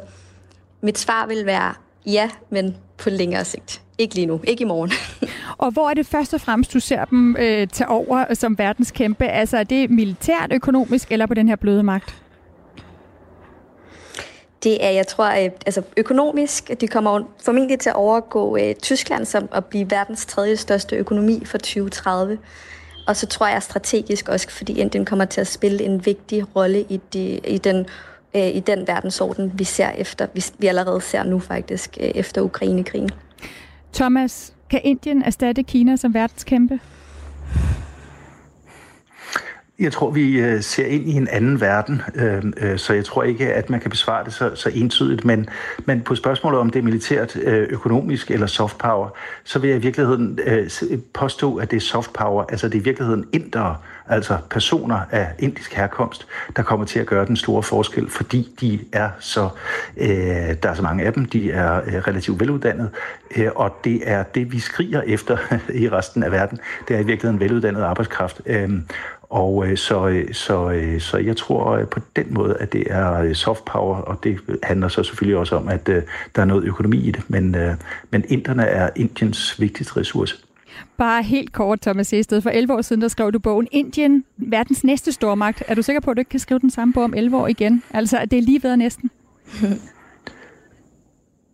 mit 0.82 0.98
svar 0.98 1.28
vil 1.28 1.46
være 1.46 1.74
ja, 2.08 2.30
men 2.50 2.78
på 2.98 3.10
længere 3.10 3.46
sigt. 3.46 3.82
Ikke 3.98 4.15
lige 4.15 4.28
nu. 4.28 4.41
Ikke 4.43 4.62
i 4.62 4.65
morgen. 4.65 4.91
og 5.63 5.72
hvor 5.72 5.89
er 5.89 5.93
det 5.93 6.06
først 6.06 6.34
og 6.34 6.41
fremmest, 6.41 6.74
du 6.74 6.80
ser 6.80 7.06
dem 7.06 7.36
øh, 7.39 7.67
tage 7.67 7.88
over 7.88 8.34
som 8.34 8.58
verdenskæmpe? 8.58 9.26
Altså 9.26 9.58
er 9.58 9.63
det 9.63 9.89
militært, 9.89 10.54
økonomisk 10.54 11.12
eller 11.12 11.26
på 11.26 11.34
den 11.34 11.48
her 11.48 11.56
bløde 11.56 11.84
magt? 11.84 12.15
Det 14.63 14.86
er, 14.86 14.89
jeg 14.89 15.08
tror, 15.08 15.26
øh, 15.26 15.50
altså 15.65 15.82
økonomisk, 15.98 16.82
de 16.82 16.88
kommer 16.88 17.22
formentlig 17.46 17.80
til 17.80 17.89
at 17.89 17.96
overgå 17.96 18.58
øh, 18.58 18.76
Tyskland 18.76 19.26
som 19.26 19.50
at 19.52 19.65
blive 19.65 19.91
verdens 19.91 20.26
tredje 20.26 20.58
største 20.58 20.96
økonomi 20.96 21.46
for 21.46 21.58
2030. 21.58 22.38
Og 23.08 23.15
så 23.15 23.28
tror 23.28 23.48
jeg 23.48 23.63
strategisk 23.63 24.30
også, 24.30 24.50
fordi 24.50 24.80
Indien 24.80 25.06
kommer 25.06 25.26
til 25.26 25.41
at 25.41 25.48
spille 25.48 25.84
en 25.84 26.06
vigtig 26.06 26.56
rolle 26.56 26.86
i, 26.89 27.00
de, 27.13 27.39
i 27.48 27.58
den 27.58 27.86
øh, 28.36 28.56
i 28.56 28.60
den 28.60 28.88
verdensorden, 28.88 29.52
vi 29.60 29.63
ser 29.63 29.90
efter, 29.90 30.28
vi, 30.34 30.46
vi 30.58 30.68
allerede 30.68 31.02
ser 31.02 31.24
nu 31.24 31.40
faktisk, 31.40 31.98
øh, 32.02 32.12
efter 32.16 32.42
Ukraine-krigen. 32.42 33.10
Thomas, 33.94 34.54
kan 34.70 34.82
Indien 34.84 35.22
erstatte 35.22 35.63
Kina 35.63 35.96
som 35.96 36.13
verdenskæmpe? 36.13 36.80
Jeg 39.80 39.92
tror, 39.92 40.12
vi 40.12 40.40
øh, 40.40 40.62
ser 40.62 40.86
ind 40.86 41.10
i 41.10 41.13
en 41.13 41.28
anden 41.28 41.62
verden, 41.62 42.02
øh, 42.16 42.44
øh, 42.58 42.78
så 42.78 42.94
jeg 42.94 43.06
tror 43.06 43.24
ikke, 43.24 43.54
at 43.54 43.70
man 43.70 43.80
kan 43.80 43.90
besvare 43.90 44.24
det 44.24 44.34
så, 44.34 44.52
så 44.56 44.72
entydigt. 44.74 45.26
Men, 45.26 45.50
men 45.86 46.02
på 46.02 46.16
spørgsmålet 46.16 46.60
om 46.60 46.70
det 46.70 46.80
er 46.80 46.84
militært, 46.84 47.36
økonomisk 47.70 48.32
eller 48.32 48.48
soft 48.48 48.78
power, 48.78 49.10
så 49.44 49.60
vil 49.60 49.70
jeg 49.70 49.80
i 49.80 49.82
virkeligheden 49.82 50.40
påstå, 51.13 51.56
at 51.56 51.72
det 51.72 51.78
er 51.78 51.82
soft 51.82 52.13
power. 52.13 52.44
Altså 52.50 52.70
det 52.70 52.76
er 52.76 52.82
i 52.82 52.84
virkeligheden 52.84 53.26
indere, 53.34 53.76
altså 54.08 54.38
personer 54.50 55.00
af 55.12 55.28
indisk 55.40 55.74
herkomst, 55.74 56.28
der 56.56 56.63
kommer 56.63 56.86
til 56.86 57.00
at 57.00 57.06
gøre 57.06 57.26
den 57.26 57.36
store 57.36 57.63
forskel, 57.63 58.10
fordi 58.10 58.50
de 58.62 58.80
er 58.94 59.10
så, 59.20 59.50
der 59.98 60.70
er 60.70 60.74
så 60.74 60.82
mange 60.82 61.04
af 61.04 61.13
dem, 61.13 61.26
de 61.26 61.52
er 61.52 62.08
relativt 62.08 62.40
veluddannede, 62.40 62.90
og 63.56 63.76
det 63.84 64.02
er 64.06 64.24
det, 64.24 64.52
vi 64.52 64.60
skriger 64.60 65.02
efter 65.02 65.38
i 65.84 65.90
resten 65.90 66.24
af 66.24 66.32
verden. 66.32 66.60
Det 66.88 66.96
er 66.96 67.00
i 67.00 67.06
virkeligheden 67.06 67.40
veluddannet 67.40 67.82
arbejdskraft. 67.82 68.42
Og 69.30 69.68
øh, 69.68 69.78
så, 69.78 70.08
øh, 70.08 70.34
så, 70.34 70.72
øh, 70.72 71.02
så 71.02 71.18
jeg 71.18 71.38
tror 71.38 71.86
på 71.86 72.00
den 72.16 72.26
måde, 72.30 72.58
at 72.60 72.74
det 72.74 72.84
er 72.90 73.34
soft 73.34 73.66
power, 73.66 73.96
og 73.96 74.24
det 74.24 74.40
handler 74.63 74.88
så 74.88 75.04
selvfølgelig 75.04 75.38
også 75.38 75.56
om, 75.56 75.68
at 75.68 75.88
der 75.88 76.02
er 76.36 76.46
noget 76.46 76.63
økonomi 76.63 76.98
i 76.98 77.12
det. 77.12 77.30
Men, 77.30 77.56
men 78.12 78.26
inderne 78.28 78.63
er 78.63 78.90
Indiens 78.96 79.62
vigtigste 79.62 80.00
ressource. 80.00 80.36
Bare 80.98 81.24
helt 81.24 81.54
kort, 81.54 81.82
Thomas 81.82 82.13
Ested. 82.13 82.42
For 82.42 82.50
11 82.50 82.74
år 82.74 82.82
siden, 82.82 83.02
der 83.02 83.08
skrev 83.08 83.32
du 83.32 83.40
bogen 83.40 83.68
Indien, 83.72 84.24
verdens 84.38 84.84
næste 84.84 85.12
stormagt. 85.12 85.63
Er 85.68 85.76
du 85.76 85.82
sikker 85.82 86.00
på, 86.00 86.12
at 86.12 86.18
du 86.18 86.20
ikke 86.20 86.30
kan 86.30 86.40
skrive 86.40 86.60
den 86.60 86.70
samme 86.70 86.94
bog 86.94 87.04
om 87.04 87.13
11 87.13 87.38
år 87.38 87.48
igen? 87.48 87.84
Altså, 87.94 88.26
det 88.32 88.40
er 88.40 88.42
lige 88.42 88.63
ved 88.63 88.78
næsten. 88.78 89.12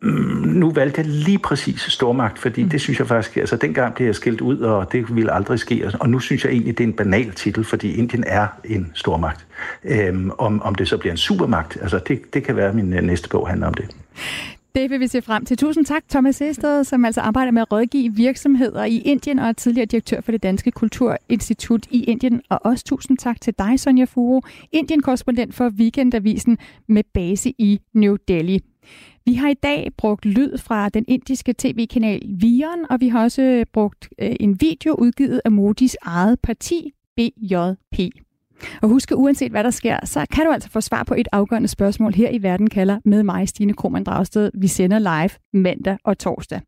Mm, 0.05 0.42
nu 0.53 0.71
valgte 0.71 1.01
jeg 1.01 1.09
lige 1.09 1.39
præcis 1.39 1.81
stormagt, 1.81 2.39
fordi 2.39 2.63
mm. 2.63 2.69
det 2.69 2.81
synes 2.81 2.99
jeg 2.99 3.07
faktisk, 3.07 3.37
altså 3.37 3.55
dengang 3.55 3.95
blev 3.95 4.05
jeg 4.05 4.15
skilt 4.15 4.41
ud, 4.41 4.57
og 4.57 4.91
det 4.91 5.15
ville 5.15 5.31
aldrig 5.31 5.59
ske, 5.59 5.91
og 5.99 6.09
nu 6.09 6.19
synes 6.19 6.45
jeg 6.45 6.51
egentlig, 6.51 6.77
det 6.77 6.83
er 6.83 6.87
en 6.87 6.93
banal 6.93 7.31
titel, 7.31 7.63
fordi 7.63 7.93
Indien 7.95 8.23
er 8.27 8.47
en 8.65 8.91
stormagt. 8.93 9.45
Øhm, 9.83 10.31
om, 10.37 10.61
om 10.61 10.75
det 10.75 10.87
så 10.87 10.97
bliver 10.97 11.11
en 11.11 11.17
supermagt, 11.17 11.77
altså 11.81 11.99
det, 12.07 12.33
det 12.33 12.43
kan 12.43 12.55
være, 12.55 12.69
at 12.69 12.75
min 12.75 12.93
øh, 12.93 13.01
næste 13.01 13.29
bog 13.29 13.47
handler 13.47 13.67
om 13.67 13.73
det. 13.73 13.85
Det 14.75 14.89
vil 14.89 14.99
vi 14.99 15.07
se 15.07 15.21
frem 15.21 15.45
til. 15.45 15.57
Tusind 15.57 15.85
tak, 15.85 16.03
Thomas 16.09 16.41
Ested, 16.41 16.83
som 16.83 17.05
altså 17.05 17.21
arbejder 17.21 17.51
med 17.51 17.61
at 17.61 17.71
rådgive 17.71 18.13
virksomheder 18.15 18.83
i 18.83 18.97
Indien 18.97 19.39
og 19.39 19.47
er 19.47 19.51
tidligere 19.51 19.85
direktør 19.85 20.21
for 20.21 20.31
det 20.31 20.43
Danske 20.43 20.71
Kulturinstitut 20.71 21.85
i 21.91 22.03
Indien. 22.03 22.41
Og 22.49 22.59
også 22.63 22.85
tusind 22.85 23.17
tak 23.17 23.41
til 23.41 23.53
dig, 23.59 23.79
Sonja 23.79 24.05
Furo, 24.05 24.41
Indien-korrespondent 24.71 25.55
for 25.55 25.69
Weekendavisen 25.69 26.57
med 26.87 27.03
base 27.13 27.53
i 27.57 27.79
New 27.93 28.15
Delhi. 28.27 28.59
Vi 29.25 29.33
har 29.33 29.49
i 29.49 29.53
dag 29.53 29.89
brugt 29.97 30.25
lyd 30.25 30.57
fra 30.57 30.89
den 30.89 31.05
indiske 31.07 31.53
tv-kanal 31.57 32.21
Viren, 32.39 32.85
og 32.89 33.01
vi 33.01 33.07
har 33.07 33.23
også 33.23 33.65
brugt 33.73 34.09
øh, 34.19 34.35
en 34.39 34.61
video 34.61 34.93
udgivet 34.93 35.41
af 35.45 35.51
Modis 35.51 35.97
eget 36.01 36.39
parti, 36.39 36.91
BJP. 37.15 37.99
Og 38.81 38.89
husk, 38.89 39.11
uanset 39.15 39.51
hvad 39.51 39.63
der 39.63 39.69
sker, 39.69 40.05
så 40.05 40.25
kan 40.31 40.45
du 40.45 40.51
altså 40.51 40.69
få 40.69 40.81
svar 40.81 41.03
på 41.03 41.13
et 41.13 41.27
afgørende 41.31 41.67
spørgsmål 41.67 42.13
her 42.13 42.29
i 42.29 42.43
Verden 42.43 42.69
kalder 42.69 42.99
med 43.05 43.23
mig, 43.23 43.47
Stine 43.47 43.73
Krohmann 43.73 44.03
Dragsted. 44.03 44.51
Vi 44.53 44.67
sender 44.67 44.99
live 44.99 45.61
mandag 45.63 45.97
og 46.03 46.17
torsdag. 46.17 46.61